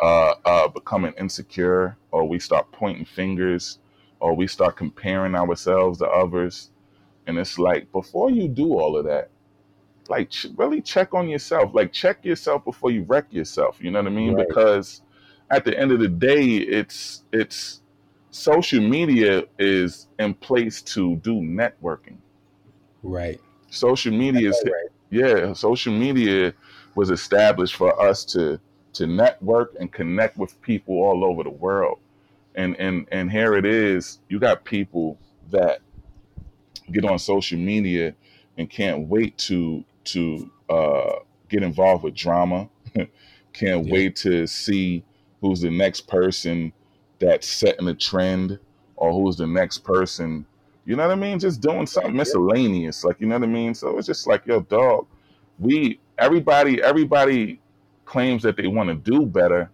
uh, 0.01 0.35
uh, 0.45 0.69
becoming 0.69 1.15
insecure 1.19 1.97
or 2.11 2.27
we 2.29 2.39
start 2.39 2.71
pointing 2.73 3.05
fingers 3.05 3.79
or 4.21 4.35
we 4.35 4.47
start 4.47 4.77
comparing 4.77 5.35
ourselves 5.35 5.99
to 5.99 6.07
others. 6.07 6.71
And 7.27 7.39
it's 7.39 7.59
like, 7.59 7.91
before 7.93 8.31
you 8.31 8.49
do 8.49 8.79
all 8.79 8.97
of 8.97 9.05
that, 9.07 9.31
like 10.09 10.31
ch- 10.31 10.47
really 10.57 10.81
check 10.83 11.15
on 11.15 11.29
yourself. 11.29 11.73
Like 11.75 11.93
check 11.93 12.25
yourself 12.25 12.65
before 12.65 12.91
you 12.91 13.05
wreck 13.05 13.33
yourself. 13.33 13.79
You 13.81 13.91
know 13.91 14.01
what 14.01 14.13
I 14.13 14.15
mean? 14.15 14.35
Right. 14.35 14.49
Because 14.49 15.03
at 15.51 15.65
the 15.65 15.79
end 15.79 15.93
of 15.93 16.01
the 16.01 16.09
day, 16.09 16.57
it's 16.57 17.25
it's 17.33 17.83
social 18.31 18.81
media 18.81 19.45
is 19.59 20.09
in 20.19 20.35
place 20.35 20.83
to 20.83 21.17
do 21.17 21.35
networking. 21.35 22.19
Right. 23.03 23.41
Social 23.71 24.13
media 24.13 24.51
is 24.51 24.63
Right. 24.65 24.91
yeah, 25.11 25.53
social 25.53 25.93
media 25.93 26.53
was 26.95 27.11
established 27.11 27.77
for 27.77 27.99
us 28.01 28.25
to 28.27 28.61
to 28.93 29.07
network 29.07 29.75
and 29.79 29.93
connect 29.93 30.37
with 30.37 30.61
people 30.63 30.97
all 30.97 31.25
over 31.25 31.45
the 31.45 31.51
world. 31.51 31.99
And 32.55 32.77
and 32.79 33.07
and 33.13 33.31
here 33.31 33.55
it 33.55 33.65
is, 33.65 34.19
you 34.29 34.39
got 34.39 34.65
people 34.65 35.19
that 35.51 35.81
get 36.93 37.05
on 37.05 37.19
social 37.19 37.59
media 37.59 38.15
and 38.59 38.69
can't 38.69 39.09
wait 39.09 39.39
to 39.39 39.85
to 40.05 40.51
uh, 40.69 41.13
get 41.49 41.63
involved 41.63 42.05
with 42.05 42.15
drama. 42.15 42.69
can't 43.53 43.87
Yeah. 43.87 43.93
wait 43.93 44.17
to 44.17 44.47
see 44.47 45.05
who's 45.41 45.61
the 45.61 45.71
next 45.71 46.03
person 46.09 46.73
that's 47.19 47.47
setting 47.49 47.89
a 47.89 47.95
trend 47.95 48.59
or 48.97 49.13
who's 49.13 49.37
the 49.37 49.47
next 49.47 49.79
person. 49.79 50.47
You 50.85 50.97
know 50.97 51.07
what 51.07 51.13
I 51.13 51.21
mean? 51.21 51.39
Just 51.39 51.61
doing 51.61 51.87
something 51.87 52.17
miscellaneous, 52.17 53.05
like 53.05 53.21
you 53.21 53.27
know 53.27 53.37
what 53.39 53.45
I 53.45 53.53
mean. 53.53 53.75
So 53.75 53.97
it's 53.99 54.07
just 54.07 54.27
like, 54.27 54.47
yo, 54.47 54.61
dog. 54.61 55.07
We 55.59 56.01
everybody 56.19 56.83
everybody 56.83 57.61
claims 58.07 58.43
that 58.43 58.57
they 58.57 58.67
want 58.67 58.89
to 58.89 58.95
do 58.95 59.27
better, 59.27 59.71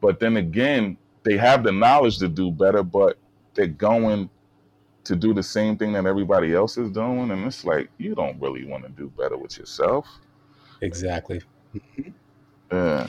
but 0.00 0.20
then 0.20 0.36
again, 0.36 0.96
they 1.22 1.36
have 1.36 1.62
the 1.64 1.72
knowledge 1.72 2.18
to 2.18 2.28
do 2.28 2.50
better, 2.50 2.82
but 2.82 3.18
they're 3.54 3.66
going 3.66 4.30
to 5.04 5.16
do 5.16 5.32
the 5.34 5.42
same 5.42 5.76
thing 5.76 5.92
that 5.92 6.06
everybody 6.06 6.54
else 6.54 6.76
is 6.78 6.90
doing, 6.90 7.30
and 7.30 7.44
it's 7.46 7.64
like 7.64 7.90
you 7.98 8.14
don't 8.14 8.40
really 8.40 8.64
want 8.64 8.84
to 8.84 8.90
do 8.90 9.10
better 9.18 9.36
with 9.36 9.58
yourself. 9.58 10.06
Exactly. 10.80 11.40
Yeah, 12.72 13.08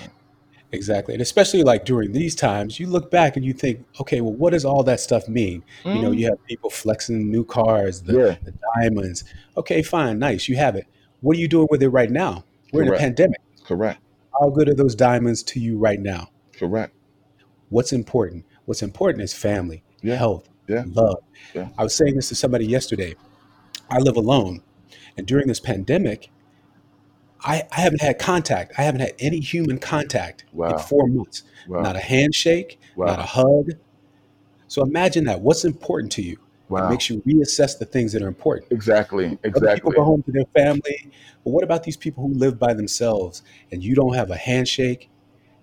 Exactly. 0.74 1.14
And 1.14 1.22
especially 1.22 1.64
like 1.64 1.84
during 1.84 2.14
these 2.14 2.34
times, 2.34 2.80
you 2.80 2.88
look 2.88 3.12
back 3.12 3.36
and 3.36 3.44
you 3.46 3.52
think, 3.52 3.86
okay, 4.00 4.22
well, 4.22 4.32
what 4.34 4.52
does 4.52 4.64
all 4.64 4.84
that 4.84 5.02
stuff 5.02 5.28
mean? 5.28 5.64
You 5.84 6.02
know, 6.02 6.12
Mm, 6.12 6.18
you 6.20 6.26
have 6.28 6.46
people 6.46 6.70
flexing 6.70 7.30
new 7.30 7.44
cars, 7.44 8.02
the, 8.02 8.14
yeah, 8.14 8.36
the 8.44 8.54
diamonds. 8.78 9.26
Okay, 9.58 9.82
fine, 9.84 10.18
nice, 10.18 10.48
you 10.48 10.56
have 10.56 10.76
it. 10.78 10.88
What 11.20 11.36
are 11.36 11.40
you 11.40 11.50
doing 11.50 11.68
with 11.70 11.84
it 11.84 11.90
right 11.90 12.10
now? 12.10 12.46
We're 12.72 12.84
in 12.84 12.94
a 12.94 12.98
pandemic. 12.98 13.42
correct, 13.66 14.00
How 14.40 14.50
good 14.50 14.70
are 14.70 14.74
those 14.74 14.96
diamonds 14.96 15.44
to 15.44 15.60
you 15.60 15.78
right 15.78 16.00
now? 16.00 16.30
correct. 16.54 16.94
What's 17.72 17.94
important? 17.94 18.46
What's 18.66 18.84
important 18.84 19.24
is 19.24 19.34
family, 19.34 19.82
Yeah, 20.04 20.16
health, 20.16 20.48
yeah, 20.68 20.84
love. 20.88 21.24
yeah. 21.56 21.70
I 21.78 21.84
was 21.84 21.96
saying 21.96 22.16
this 22.16 22.28
to 22.30 22.36
somebody 22.36 22.66
yesterday. 22.68 23.16
I 23.90 23.98
live 24.00 24.18
alone. 24.18 24.62
And 25.18 25.26
during 25.26 25.48
this 25.48 25.60
pandemic, 25.60 26.30
I, 27.44 27.64
I 27.72 27.80
haven't 27.82 28.02
had 28.02 28.20
contact. 28.20 28.74
I 28.78 28.84
haven't 28.84 29.02
had 29.02 29.14
any 29.20 29.40
human 29.40 29.80
contact 29.80 30.46
in 30.54 30.78
four 30.80 31.08
months. 31.08 31.44
Not 31.68 31.96
a 31.96 32.00
handshake, 32.00 32.80
not 32.96 33.20
a 33.20 33.24
hug. 33.24 33.72
So 34.68 34.84
imagine 34.84 35.24
that. 35.26 35.42
What's 35.42 35.66
important 35.66 36.12
to 36.14 36.22
you? 36.22 36.38
It 36.70 36.90
makes 36.90 37.10
you 37.10 37.22
reassess 37.22 37.78
the 37.80 37.86
things 37.86 38.14
that 38.14 38.22
are 38.22 38.28
important. 38.28 38.72
Exactly, 38.72 39.38
Exactly. 39.44 39.68
Other 39.68 39.76
people 39.76 39.92
go 39.92 40.04
home 40.04 40.24
to 40.24 40.32
their 40.32 40.46
family. 40.54 41.10
But 41.44 41.50
what 41.52 41.64
about 41.64 41.84
these 41.84 41.98
people 41.98 42.24
who 42.28 42.34
live 42.34 42.60
by 42.60 42.74
themselves 42.74 43.44
and 43.72 43.84
you 43.84 43.96
don't 43.96 44.14
have 44.14 44.30
a 44.30 44.38
handshake? 44.38 45.10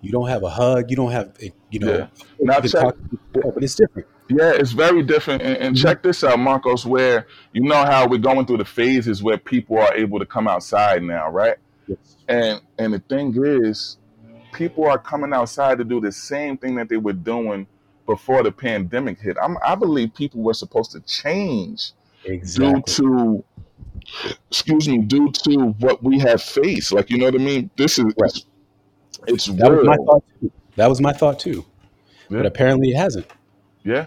You 0.00 0.12
don't 0.12 0.28
have 0.28 0.42
a 0.42 0.50
hug. 0.50 0.90
You 0.90 0.96
don't 0.96 1.10
have, 1.10 1.36
eh, 1.42 1.48
you 1.70 1.80
know, 1.80 2.08
Now 2.40 2.60
you 2.62 2.68
check. 2.68 2.94
but 3.32 3.62
it's 3.62 3.74
different. 3.74 4.06
Yeah, 4.30 4.52
it's 4.54 4.72
very 4.72 5.02
different. 5.02 5.42
And, 5.42 5.56
and 5.56 5.74
Mhm. 5.76 5.82
check 5.82 6.02
this 6.02 6.22
out, 6.22 6.38
Marcos, 6.38 6.84
where 6.86 7.26
you 7.52 7.62
know 7.62 7.84
how 7.84 8.06
we're 8.06 8.18
going 8.18 8.46
through 8.46 8.58
the 8.58 8.64
phases 8.64 9.22
where 9.22 9.38
people 9.38 9.78
are 9.78 9.94
able 9.94 10.18
to 10.18 10.26
come 10.26 10.46
outside 10.46 11.02
now, 11.02 11.30
right? 11.30 11.56
Yes. 11.86 12.16
And 12.28 12.60
and 12.78 12.92
the 12.92 12.98
thing 13.00 13.34
is, 13.42 13.96
people 14.52 14.86
are 14.86 14.98
coming 14.98 15.32
outside 15.32 15.78
to 15.78 15.84
do 15.84 16.00
the 16.00 16.12
same 16.12 16.56
thing 16.58 16.74
that 16.76 16.88
they 16.88 16.96
were 16.98 17.12
doing 17.14 17.66
before 18.06 18.42
the 18.42 18.52
pandemic 18.52 19.20
hit. 19.20 19.36
I'm, 19.42 19.56
I 19.64 19.74
believe 19.74 20.14
people 20.14 20.42
were 20.42 20.54
supposed 20.54 20.92
to 20.92 21.00
change 21.00 21.92
due 22.54 22.80
to, 22.82 23.44
excuse 24.50 24.88
me, 24.88 24.98
due 24.98 25.30
to 25.44 25.74
what 25.78 26.02
we 26.02 26.18
have 26.20 26.42
faced. 26.42 26.92
Like, 26.92 27.10
you 27.10 27.18
know 27.18 27.26
what 27.26 27.34
I 27.34 27.38
mean? 27.38 27.70
This 27.76 27.98
is 27.98 28.06
Right. 28.18 28.32
It's, 29.28 29.46
That 29.46 29.70
was 29.70 29.84
my 29.86 29.96
thought 29.96 30.24
too. 30.40 30.52
That 30.76 30.86
was 30.88 31.00
my 31.00 31.12
thought 31.12 31.38
too. 31.38 31.64
But 32.30 32.46
apparently 32.46 32.90
it 32.90 32.96
hasn't. 32.96 33.26
yeah, 33.84 34.06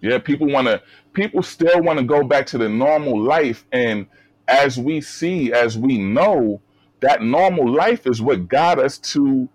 yeah. 0.00 0.18
People 0.18 0.46
want 0.48 0.66
to. 0.68 0.82
People 1.12 1.42
still 1.42 1.82
want 1.82 1.98
to 1.98 2.04
go 2.04 2.22
back 2.22 2.46
to 2.46 2.58
the 2.58 2.68
normal 2.68 3.20
life, 3.20 3.66
and 3.72 4.06
as 4.46 4.78
we 4.78 5.00
see, 5.00 5.52
as 5.52 5.76
we 5.76 5.98
know, 5.98 6.60
that 7.00 7.22
normal 7.22 7.68
life 7.70 8.06
is 8.06 8.22
what 8.22 8.48
got 8.48 8.78
us 8.78 8.98
to 8.98 9.48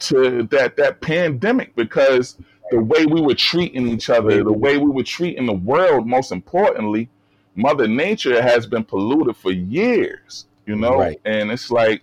to 0.00 0.42
that 0.44 0.76
that 0.76 1.00
pandemic 1.00 1.74
because 1.74 2.36
the 2.70 2.80
way 2.80 3.06
we 3.06 3.20
were 3.22 3.34
treating 3.34 3.88
each 3.88 4.10
other, 4.10 4.44
the 4.44 4.52
way 4.52 4.76
we 4.76 4.90
were 4.90 5.02
treating 5.02 5.46
the 5.46 5.52
world, 5.54 6.06
most 6.06 6.32
importantly, 6.32 7.08
Mother 7.56 7.88
Nature 7.88 8.42
has 8.42 8.66
been 8.66 8.84
polluted 8.84 9.36
for 9.36 9.50
years, 9.52 10.46
you 10.66 10.76
know, 10.76 10.98
Right. 10.98 11.18
and 11.24 11.50
it's 11.50 11.70
like 11.70 12.02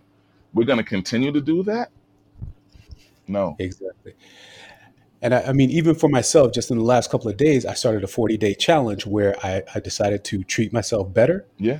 we're 0.56 0.66
gonna 0.66 0.84
continue 0.84 1.32
to 1.32 1.40
do 1.42 1.62
that. 1.64 1.92
No. 3.28 3.56
Exactly. 3.60 4.14
And 5.22 5.34
I, 5.34 5.42
I 5.44 5.54
mean, 5.54 5.72
even 5.72 5.96
for 5.96 6.10
myself, 6.10 6.52
just 6.52 6.70
in 6.72 6.78
the 6.78 6.84
last 6.84 7.10
couple 7.10 7.30
of 7.30 7.38
days, 7.38 7.66
I 7.66 7.74
started 7.74 8.04
a 8.04 8.08
40 8.08 8.38
day 8.38 8.54
challenge 8.54 9.06
where 9.06 9.36
I, 9.44 9.64
I 9.74 9.80
decided 9.80 10.24
to 10.26 10.44
treat 10.44 10.72
myself 10.74 11.14
better, 11.14 11.48
Yeah. 11.58 11.80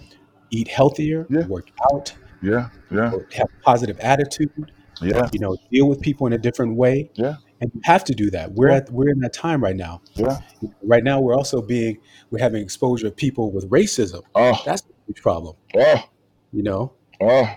eat 0.52 0.68
healthier, 0.68 1.28
Yeah. 1.30 1.46
work 1.48 1.70
out, 1.94 2.14
Yeah. 2.42 2.70
Yeah. 2.92 3.12
have 3.34 3.48
a 3.60 3.64
positive 3.64 4.00
attitude, 4.00 4.72
Yeah. 5.02 5.30
you 5.32 5.40
know, 5.40 5.58
deal 5.72 5.88
with 5.88 6.02
people 6.02 6.26
in 6.28 6.34
a 6.34 6.38
different 6.38 6.76
way. 6.76 7.12
Yeah. 7.16 7.36
And 7.62 7.72
you 7.74 7.82
have 7.84 8.04
to 8.06 8.14
do 8.16 8.30
that. 8.32 8.54
We're 8.54 8.70
Yeah. 8.70 8.78
at 8.78 8.92
we're 8.92 9.10
in 9.10 9.20
that 9.20 9.34
time 9.34 9.64
right 9.64 9.76
now. 9.76 10.02
Yeah. 10.16 10.40
Right 10.84 11.04
now, 11.04 11.22
we're 11.22 11.36
also 11.36 11.62
being 11.62 11.98
we're 12.32 12.40
having 12.40 12.62
exposure 12.62 13.08
of 13.08 13.16
people 13.16 13.52
with 13.52 13.70
racism. 13.70 14.24
Oh. 14.34 14.60
That's 14.66 14.82
a 14.82 14.94
huge 15.08 15.22
problem. 15.22 15.56
Oh. 15.78 16.04
You 16.52 16.64
know. 16.64 16.94
Oh. 17.22 17.48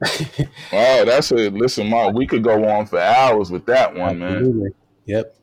Oh, 0.70 1.04
that's 1.04 1.30
a 1.30 1.48
listen, 1.50 1.88
Mark. 1.88 2.14
We 2.14 2.26
could 2.26 2.44
go 2.44 2.68
on 2.68 2.86
for 2.86 2.98
hours 2.98 3.50
with 3.50 3.64
that 3.66 3.94
one, 3.94 4.18
man. 4.18 4.70
Yep. 5.06 5.34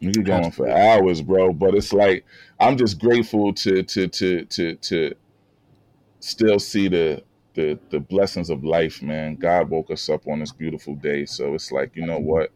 We 0.00 0.12
could 0.12 0.26
go 0.26 0.32
on 0.34 0.50
for 0.50 0.68
hours, 0.68 1.22
bro. 1.22 1.52
But 1.52 1.74
it's 1.74 1.92
like 1.92 2.24
I'm 2.58 2.76
just 2.76 2.98
grateful 2.98 3.52
to 3.54 3.82
to 3.82 4.08
to 4.08 4.44
to 4.44 4.74
to 4.74 5.14
still 6.20 6.58
see 6.58 6.88
the 6.88 7.22
the 7.54 7.78
the 7.90 8.00
blessings 8.00 8.50
of 8.50 8.64
life, 8.64 9.02
man. 9.02 9.36
God 9.36 9.70
woke 9.70 9.90
us 9.90 10.08
up 10.08 10.26
on 10.26 10.40
this 10.40 10.52
beautiful 10.52 10.96
day, 10.96 11.24
so 11.24 11.54
it's 11.54 11.70
like 11.70 11.94
you 11.94 12.06
know 12.06 12.18
what, 12.18 12.50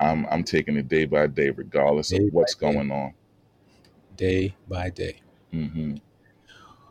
I'm 0.00 0.26
I'm 0.30 0.42
taking 0.42 0.76
it 0.76 0.88
day 0.88 1.04
by 1.04 1.28
day, 1.28 1.50
regardless 1.50 2.12
of 2.12 2.18
Day 2.18 2.24
by 2.30 2.30
what's 2.32 2.54
day, 2.54 2.72
going 2.72 2.90
on. 2.90 3.14
day 4.16 4.54
by 4.68 4.90
day. 4.90 5.20
hmm 5.52 5.94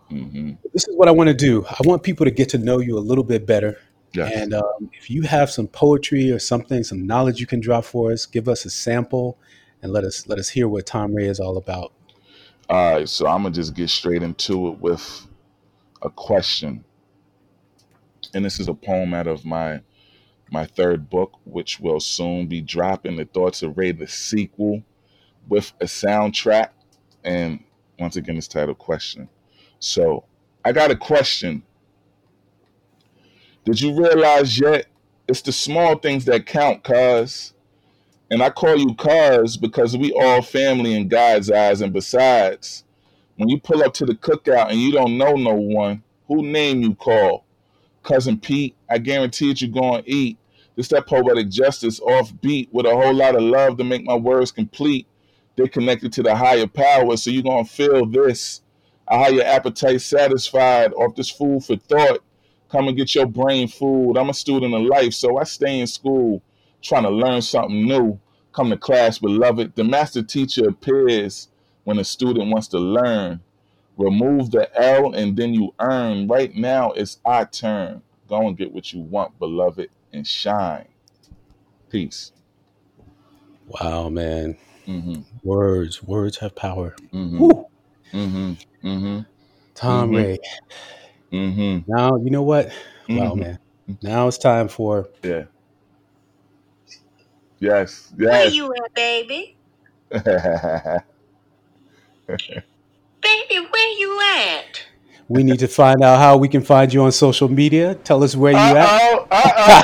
hmm 0.09 0.53
This 0.73 0.87
is 0.87 0.95
what 0.95 1.07
I 1.07 1.11
want 1.11 1.27
to 1.27 1.33
do. 1.33 1.65
I 1.67 1.77
want 1.81 2.03
people 2.03 2.25
to 2.25 2.31
get 2.31 2.49
to 2.49 2.57
know 2.57 2.79
you 2.79 2.97
a 2.97 2.99
little 2.99 3.23
bit 3.23 3.45
better. 3.45 3.77
Yes. 4.13 4.31
And 4.33 4.53
um, 4.53 4.89
if 4.93 5.09
you 5.09 5.23
have 5.23 5.51
some 5.51 5.67
poetry 5.67 6.31
or 6.31 6.39
something, 6.39 6.83
some 6.83 7.05
knowledge 7.05 7.39
you 7.39 7.47
can 7.47 7.59
drop 7.59 7.85
for 7.85 8.11
us, 8.11 8.25
give 8.25 8.47
us 8.47 8.65
a 8.65 8.69
sample 8.69 9.37
and 9.81 9.91
let 9.91 10.03
us 10.03 10.27
let 10.27 10.39
us 10.39 10.49
hear 10.49 10.67
what 10.67 10.85
Tom 10.85 11.13
Ray 11.13 11.25
is 11.25 11.39
all 11.39 11.57
about. 11.57 11.93
All 12.69 12.93
right. 12.93 13.09
So 13.09 13.27
I'm 13.27 13.43
gonna 13.43 13.53
just 13.53 13.75
get 13.75 13.89
straight 13.89 14.23
into 14.23 14.69
it 14.69 14.79
with 14.79 15.27
a 16.01 16.09
question, 16.09 16.83
and 18.33 18.43
this 18.43 18.59
is 18.59 18.67
a 18.67 18.73
poem 18.73 19.13
out 19.13 19.27
of 19.27 19.45
my 19.45 19.81
my 20.51 20.65
third 20.65 21.09
book, 21.09 21.37
which 21.43 21.79
will 21.79 21.99
soon 21.99 22.47
be 22.47 22.61
dropping. 22.61 23.17
The 23.17 23.25
Thoughts 23.25 23.63
of 23.63 23.77
Ray, 23.77 23.91
the 23.91 24.07
sequel, 24.07 24.83
with 25.47 25.73
a 25.81 25.85
soundtrack. 25.85 26.69
And 27.23 27.63
once 27.99 28.15
again, 28.15 28.37
it's 28.37 28.47
titled 28.47 28.77
Question. 28.77 29.29
So 29.79 30.25
I 30.65 30.71
got 30.71 30.91
a 30.91 30.95
question. 30.95 31.63
Did 33.65 33.81
you 33.81 34.01
realize 34.01 34.59
yet 34.59 34.87
it's 35.27 35.41
the 35.41 35.51
small 35.51 35.97
things 35.97 36.25
that 36.25 36.45
count, 36.45 36.83
cuz? 36.83 37.53
And 38.29 38.41
I 38.41 38.49
call 38.49 38.77
you 38.77 38.93
cuz 38.95 39.57
because 39.57 39.95
we 39.95 40.11
all 40.13 40.41
family 40.41 40.93
in 40.93 41.07
God's 41.07 41.51
eyes. 41.51 41.81
And 41.81 41.93
besides, 41.93 42.83
when 43.35 43.49
you 43.49 43.59
pull 43.59 43.83
up 43.83 43.93
to 43.95 44.05
the 44.05 44.15
cookout 44.15 44.69
and 44.69 44.79
you 44.79 44.91
don't 44.91 45.17
know 45.17 45.35
no 45.35 45.53
one, 45.53 46.03
who 46.27 46.43
name 46.43 46.81
you 46.81 46.95
call? 46.95 47.45
Cousin 48.03 48.39
Pete, 48.39 48.75
I 48.89 48.97
guarantee 48.97 49.49
that 49.49 49.61
you're 49.61 49.71
going 49.71 50.03
to 50.03 50.09
eat. 50.11 50.37
It's 50.75 50.87
that 50.89 51.07
poetic 51.07 51.49
justice 51.49 51.99
off 51.99 52.31
beat 52.41 52.69
with 52.71 52.85
a 52.85 52.95
whole 52.95 53.13
lot 53.13 53.35
of 53.35 53.41
love 53.41 53.77
to 53.77 53.83
make 53.83 54.03
my 54.03 54.15
words 54.15 54.51
complete. 54.51 55.07
They're 55.55 55.67
connected 55.67 56.13
to 56.13 56.23
the 56.23 56.35
higher 56.35 56.67
power, 56.67 57.17
so 57.17 57.31
you're 57.31 57.43
going 57.43 57.65
to 57.65 57.71
feel 57.71 58.05
this. 58.05 58.61
A 59.09 59.31
your 59.31 59.45
appetite 59.45 60.01
satisfied 60.01 60.93
off 60.93 61.15
this 61.15 61.29
food 61.29 61.63
for 61.63 61.77
thought. 61.77 62.23
Come 62.69 62.87
and 62.89 62.97
get 62.97 63.15
your 63.15 63.25
brain 63.25 63.67
food. 63.67 64.17
I'm 64.17 64.29
a 64.29 64.33
student 64.33 64.73
of 64.73 64.81
life, 64.81 65.13
so 65.13 65.37
I 65.37 65.43
stay 65.45 65.79
in 65.79 65.87
school 65.87 66.41
trying 66.81 67.03
to 67.03 67.09
learn 67.09 67.41
something 67.41 67.87
new. 67.87 68.19
Come 68.51 68.69
to 68.71 68.77
class, 68.77 69.19
beloved. 69.19 69.75
The 69.75 69.83
master 69.83 70.23
teacher 70.23 70.67
appears 70.67 71.47
when 71.85 71.99
a 71.99 72.03
student 72.03 72.49
wants 72.49 72.67
to 72.69 72.79
learn. 72.79 73.39
Remove 73.97 74.51
the 74.51 74.69
L 74.79 75.13
and 75.13 75.37
then 75.37 75.53
you 75.53 75.73
earn. 75.79 76.27
Right 76.27 76.53
now, 76.53 76.91
it's 76.91 77.19
our 77.23 77.45
turn. 77.45 78.01
Go 78.27 78.47
and 78.47 78.57
get 78.57 78.73
what 78.73 78.91
you 78.91 78.99
want, 78.99 79.39
beloved, 79.39 79.89
and 80.11 80.27
shine. 80.27 80.87
Peace. 81.89 82.33
Wow, 83.67 84.09
man. 84.09 84.57
Mm-hmm. 84.85 85.21
Words, 85.43 86.03
words 86.03 86.37
have 86.37 86.55
power. 86.55 86.95
Mm-hmm. 87.13 88.17
Mm-hmm. 88.17 88.53
Mm-hmm. 88.87 89.19
Tom 89.75 90.11
Mhm. 90.11 90.15
Ray. 90.15 90.37
Mm-hmm. 91.31 91.91
Now, 91.91 92.15
you 92.17 92.29
know 92.31 92.43
what? 92.43 92.67
Wow, 93.09 93.33
Mhm. 93.33 93.35
man. 93.35 93.59
Now 94.01 94.27
it's 94.27 94.37
time 94.37 94.67
for 94.67 95.07
Yeah. 95.23 95.43
Yes. 97.59 98.11
Where 98.15 98.47
you 98.47 98.73
at, 98.73 98.93
baby? 98.93 99.55
Baby, 103.21 103.67
where 103.71 103.99
you 103.99 104.21
at? 104.37 104.83
we 105.29 105.43
need 105.43 105.59
to 105.59 105.67
find 105.67 106.01
out 106.03 106.19
how 106.19 106.37
we 106.37 106.47
can 106.47 106.61
find 106.61 106.93
you 106.93 107.03
on 107.03 107.11
social 107.11 107.49
media. 107.49 107.95
Tell 107.95 108.23
us 108.23 108.33
where 108.35 108.53
you 108.53 108.57
at. 108.57 108.77
Uh-oh, 108.77 109.27
uh-oh. 109.29 109.81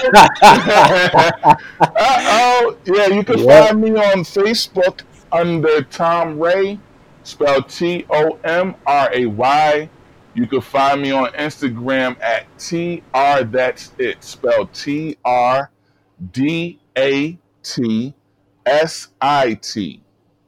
uh-oh. 1.82 2.78
Yeah, 2.86 3.08
you 3.08 3.24
can 3.24 3.39
Yep. 3.39 3.68
find 3.68 3.82
me 3.82 3.89
on 3.92 4.24
Facebook 4.24 5.02
under 5.32 5.82
Tom 5.84 6.39
Ray, 6.39 6.80
spelled 7.24 7.70
T-O-M-R-A-Y. 7.70 8.10
You 10.36 10.48
can 10.48 10.62
find 10.62 11.02
me 11.02 11.12
on 11.12 11.32
Instagram 11.34 12.20
at 12.22 12.46
T-R, 12.58 13.44
that's 13.44 13.92
it, 14.00 14.24
spelled 14.24 14.74
T-R-D-A-T-S-I-T. 14.74 15.74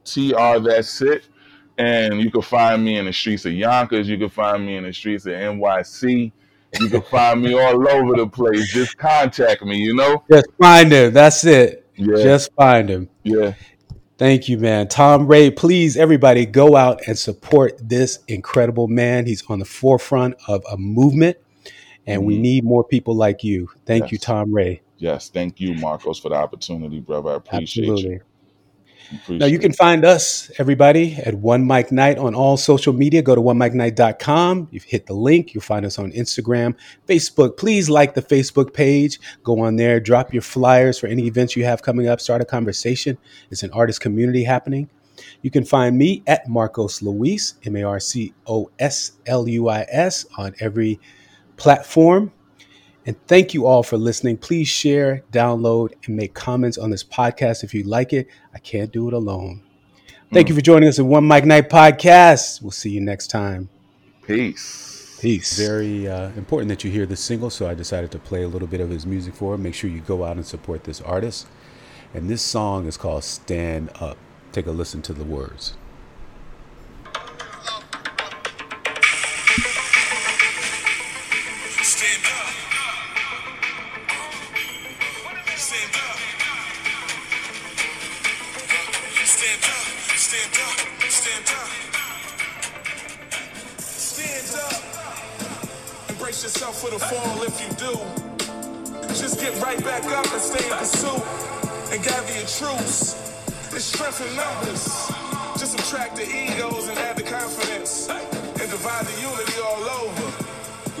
T-R, 0.04 0.60
that's 0.60 1.02
it. 1.02 1.28
And 1.78 2.20
you 2.20 2.30
can 2.30 2.42
find 2.42 2.84
me 2.84 2.96
in 2.96 3.04
the 3.04 3.12
streets 3.12 3.44
of 3.44 3.52
Yonkers. 3.52 4.08
You 4.08 4.16
can 4.18 4.30
find 4.30 4.64
me 4.64 4.76
in 4.76 4.84
the 4.84 4.92
streets 4.92 5.26
of 5.26 5.32
NYC. 5.32 6.32
You 6.80 6.88
can 6.88 7.02
find 7.02 7.42
me 7.42 7.52
all 7.54 7.88
over 7.88 8.16
the 8.16 8.26
place. 8.26 8.72
Just 8.72 8.96
contact 8.96 9.62
me, 9.62 9.76
you 9.78 9.94
know? 9.94 10.24
Just 10.30 10.46
find 10.58 10.90
him. 10.90 11.12
That's 11.12 11.44
it. 11.44 11.86
Yeah. 11.96 12.16
Just 12.16 12.52
find 12.54 12.88
him. 12.88 13.08
yeah. 13.24 13.52
Thank 14.18 14.48
you, 14.48 14.56
man. 14.56 14.88
Tom 14.88 15.26
Ray, 15.26 15.50
please, 15.50 15.96
everybody, 15.96 16.46
go 16.46 16.74
out 16.74 17.02
and 17.06 17.18
support 17.18 17.78
this 17.78 18.20
incredible 18.28 18.88
man. 18.88 19.26
He's 19.26 19.44
on 19.50 19.58
the 19.58 19.66
forefront 19.66 20.36
of 20.48 20.64
a 20.70 20.78
movement, 20.78 21.36
and 22.06 22.24
we 22.24 22.36
Mhm. 22.36 22.40
need 22.40 22.64
more 22.64 22.82
people 22.82 23.14
like 23.14 23.44
you. 23.44 23.68
Thank 23.84 24.10
you, 24.12 24.18
Tom 24.18 24.54
Ray. 24.54 24.80
Yes. 24.98 25.28
Thank 25.28 25.60
you, 25.60 25.74
Marcos, 25.74 26.18
for 26.18 26.30
the 26.30 26.36
opportunity, 26.36 27.00
brother. 27.00 27.32
I 27.32 27.34
appreciate 27.34 27.90
Absolutely. 27.90 28.12
you. 28.14 28.20
Appreciate 29.06 29.38
Now 29.38 29.46
you 29.46 29.58
can 29.58 29.72
find 29.72 30.04
us, 30.04 30.50
everybody, 30.58 31.14
at 31.24 31.34
One 31.34 31.64
Mike 31.64 31.92
Night 31.92 32.18
on 32.18 32.34
all 32.34 32.56
social 32.56 32.92
media. 32.92 33.22
Go 33.22 33.34
to 33.34 33.40
onemikenight.com. 33.40 34.68
You've 34.70 34.84
hit 34.84 35.06
the 35.06 35.14
link. 35.14 35.54
You'll 35.54 35.62
find 35.62 35.86
us 35.86 35.98
on 35.98 36.12
Instagram, 36.12 36.74
Facebook. 37.06 37.56
Please 37.56 37.88
like 37.88 38.14
the 38.14 38.22
Facebook 38.22 38.72
page. 38.72 39.20
Go 39.44 39.60
on 39.60 39.76
there, 39.76 40.00
drop 40.00 40.32
your 40.32 40.42
flyers 40.42 40.98
for 40.98 41.06
any 41.06 41.26
events 41.26 41.56
you 41.56 41.64
have 41.64 41.82
coming 41.82 42.08
up. 42.08 42.20
Start 42.20 42.42
a 42.42 42.44
conversation. 42.44 43.16
It's 43.50 43.62
an 43.62 43.70
artist 43.72 44.00
community 44.00 44.44
happening. 44.44 44.90
You 45.42 45.50
can 45.50 45.64
find 45.64 45.96
me 45.96 46.22
at 46.26 46.48
Marcos 46.48 47.00
Luis, 47.00 47.54
M 47.64 47.76
A 47.76 47.84
R 47.84 48.00
C 48.00 48.34
O 48.46 48.70
S 48.78 49.12
L 49.26 49.48
U 49.48 49.68
I 49.68 49.86
S, 49.88 50.26
on 50.36 50.54
every 50.60 51.00
platform. 51.56 52.32
And 53.06 53.16
thank 53.28 53.54
you 53.54 53.66
all 53.66 53.84
for 53.84 53.96
listening. 53.96 54.36
Please 54.36 54.66
share, 54.66 55.22
download, 55.32 55.92
and 56.06 56.16
make 56.16 56.34
comments 56.34 56.76
on 56.76 56.90
this 56.90 57.04
podcast 57.04 57.62
if 57.62 57.72
you 57.72 57.84
like 57.84 58.12
it. 58.12 58.26
I 58.52 58.58
can't 58.58 58.92
do 58.92 59.06
it 59.06 59.14
alone. 59.14 59.62
Thank 60.32 60.48
you 60.48 60.56
for 60.56 60.60
joining 60.60 60.88
us 60.88 60.98
at 60.98 61.04
One 61.04 61.24
Mike 61.24 61.44
Night 61.44 61.70
Podcast. 61.70 62.60
We'll 62.60 62.72
see 62.72 62.90
you 62.90 63.00
next 63.00 63.28
time. 63.28 63.68
Peace. 64.26 65.16
Peace. 65.20 65.56
Very 65.56 66.08
uh, 66.08 66.30
important 66.30 66.68
that 66.68 66.82
you 66.82 66.90
hear 66.90 67.06
this 67.06 67.20
single, 67.20 67.48
so 67.48 67.68
I 67.68 67.74
decided 67.74 68.10
to 68.10 68.18
play 68.18 68.42
a 68.42 68.48
little 68.48 68.66
bit 68.66 68.80
of 68.80 68.90
his 68.90 69.06
music 69.06 69.34
for 69.34 69.54
him. 69.54 69.62
Make 69.62 69.74
sure 69.74 69.88
you 69.88 70.00
go 70.00 70.24
out 70.24 70.36
and 70.36 70.44
support 70.44 70.82
this 70.82 71.00
artist. 71.00 71.46
And 72.12 72.28
this 72.28 72.42
song 72.42 72.86
is 72.86 72.96
called 72.96 73.22
Stand 73.22 73.90
Up. 74.00 74.18
Take 74.50 74.66
a 74.66 74.72
listen 74.72 75.00
to 75.02 75.12
the 75.12 75.24
words. 75.24 75.74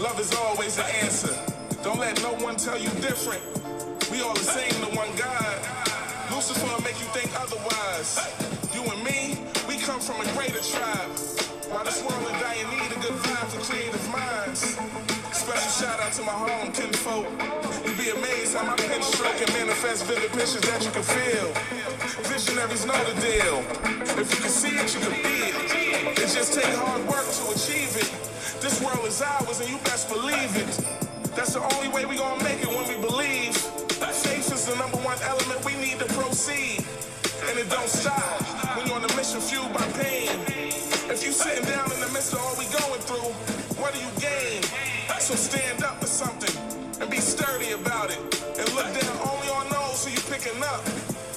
Love 0.06 0.20
is 0.20 0.34
always 0.36 0.76
the 0.76 0.86
answer. 1.02 1.34
Don't 1.82 1.98
let 1.98 2.22
no 2.22 2.30
one 2.38 2.54
tell 2.54 2.78
you 2.78 2.88
different. 3.02 3.42
We 4.06 4.22
all 4.22 4.34
the 4.34 4.46
same 4.46 4.70
to 4.86 4.94
one 4.94 5.10
God. 5.18 5.58
Lucifer 6.30 6.62
will 6.62 6.80
make 6.86 6.94
you 7.02 7.10
think 7.10 7.34
otherwise. 7.34 8.14
You 8.70 8.86
and 8.86 9.02
me, 9.02 9.42
we 9.66 9.82
come 9.82 9.98
from 9.98 10.22
a 10.22 10.28
greater 10.38 10.62
tribe. 10.62 11.10
While 11.74 11.82
this 11.82 11.98
world 12.06 12.22
in 12.22 12.38
dying 12.38 12.70
need 12.70 12.86
a 12.94 13.00
good 13.02 13.18
vibe 13.18 13.50
for 13.50 13.58
creative 13.66 14.06
minds. 14.14 14.78
Special 15.34 15.72
shout 15.74 15.98
out 15.98 16.12
to 16.14 16.22
my 16.22 16.38
home 16.38 16.70
kinfolk. 16.70 17.26
You'd 17.82 17.98
be 17.98 18.10
amazed 18.14 18.54
how 18.54 18.62
my 18.62 18.76
pen 18.76 19.02
stroke 19.02 19.34
can 19.42 19.50
manifest 19.58 20.06
vivid 20.06 20.30
pictures 20.30 20.62
that 20.70 20.86
you 20.86 20.92
can 20.94 21.02
feel. 21.02 21.50
Visionaries 22.30 22.86
know 22.86 23.00
the 23.10 23.16
deal. 23.18 23.58
If 24.14 24.30
you 24.30 24.38
can 24.38 24.54
see 24.54 24.78
it, 24.78 24.86
you 24.94 25.00
can 25.02 25.10
be 25.18 25.50
it. 25.50 26.18
It 26.22 26.30
just 26.30 26.54
takes 26.54 26.78
hard 26.78 27.02
work 27.10 27.26
to 27.26 27.42
achieve 27.50 27.90
it. 27.98 28.25
This 28.60 28.80
world 28.82 29.06
is 29.06 29.22
ours, 29.22 29.60
and 29.60 29.68
you 29.68 29.78
best 29.78 30.08
believe 30.08 30.56
it. 30.56 30.72
That's 31.36 31.54
the 31.54 31.62
only 31.76 31.88
way 31.88 32.04
we 32.06 32.16
gonna 32.16 32.42
make 32.42 32.62
it 32.62 32.68
when 32.68 32.88
we 32.88 32.96
believe. 33.06 33.56
Faith 34.16 34.50
is 34.52 34.66
the 34.66 34.74
number 34.76 34.96
one 34.98 35.18
element 35.22 35.62
we 35.64 35.76
need 35.76 35.98
to 35.98 36.06
proceed. 36.16 36.80
And 37.48 37.58
it 37.58 37.68
don't 37.68 37.88
stop 37.88 38.40
when 38.76 38.86
you're 38.86 38.96
on 38.96 39.04
a 39.04 39.16
mission 39.16 39.40
fueled 39.40 39.72
by 39.72 39.84
pain. 39.92 40.30
If 41.12 41.22
you 41.24 41.32
sitting 41.32 41.64
down 41.64 41.92
in 41.92 42.00
the 42.00 42.08
midst 42.16 42.32
of 42.32 42.40
all 42.40 42.56
we 42.56 42.64
going 42.72 43.00
through, 43.04 43.30
what 43.76 43.92
do 43.92 44.00
you 44.00 44.08
gain? 44.18 44.62
So 45.20 45.34
stand 45.34 45.84
up 45.84 46.00
for 46.00 46.06
something 46.06 46.54
and 47.00 47.10
be 47.10 47.18
sturdy 47.18 47.72
about 47.72 48.10
it. 48.10 48.18
And 48.58 48.66
look 48.74 48.88
down 48.98 49.16
only 49.28 49.48
on 49.52 49.68
those 49.68 50.04
who 50.04 50.10
you 50.16 50.22
picking 50.32 50.56
up. 50.64 50.82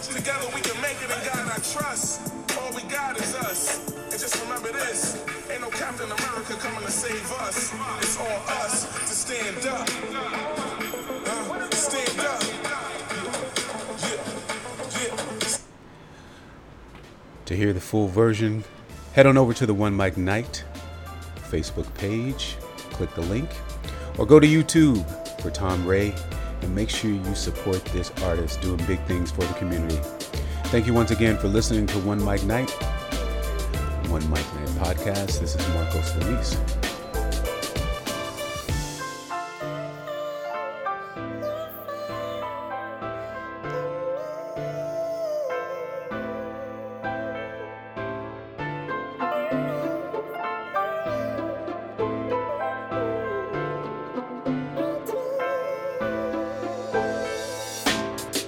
Together 0.01 0.47
we 0.55 0.61
can 0.61 0.79
make 0.81 0.97
it 1.03 1.11
and 1.11 1.23
God 1.27 1.51
I 1.51 1.59
trust. 1.75 2.31
All 2.61 2.71
we 2.73 2.83
got 2.89 3.19
is 3.19 3.35
coming 6.79 6.87
to 6.87 6.91
save 6.91 7.31
us. 7.33 7.73
It's 7.99 8.19
all 8.19 8.41
us 8.47 8.85
to 8.85 9.15
stand 9.15 9.65
up. 9.67 9.89
Uh, 11.25 11.69
stand 11.71 12.19
up. 12.21 12.41
To 17.45 17.55
hear 17.55 17.73
the 17.73 17.81
full 17.81 18.07
version, 18.07 18.63
head 19.13 19.25
on 19.25 19.37
over 19.37 19.53
to 19.53 19.65
the 19.65 19.73
One 19.73 19.93
Mike 19.93 20.17
Night 20.17 20.63
Facebook 21.49 21.91
page, 21.95 22.57
click 22.91 23.13
the 23.15 23.21
link, 23.21 23.49
or 24.17 24.25
go 24.25 24.39
to 24.39 24.47
YouTube 24.47 25.03
for 25.41 25.49
Tom 25.49 25.85
Ray 25.85 26.13
and 26.61 26.75
make 26.75 26.89
sure 26.89 27.09
you 27.09 27.35
support 27.35 27.83
this 27.85 28.11
artist 28.23 28.61
doing 28.61 28.85
big 28.85 29.03
things 29.05 29.31
for 29.31 29.41
the 29.41 29.53
community. 29.55 29.99
Thank 30.65 30.85
you 30.85 30.93
once 30.93 31.09
again 31.09 31.37
for 31.37 31.47
listening 31.47 31.87
to 31.87 31.97
One 31.99 32.23
Mike 32.23 32.43
Night, 32.43 32.69
One 34.09 34.29
Mike 34.29 34.53
Night 34.53 34.58
podcast. 34.79 35.39
This 35.39 35.55
is 35.55 35.67
Marcos 35.73 36.15
Luis. 36.15 36.88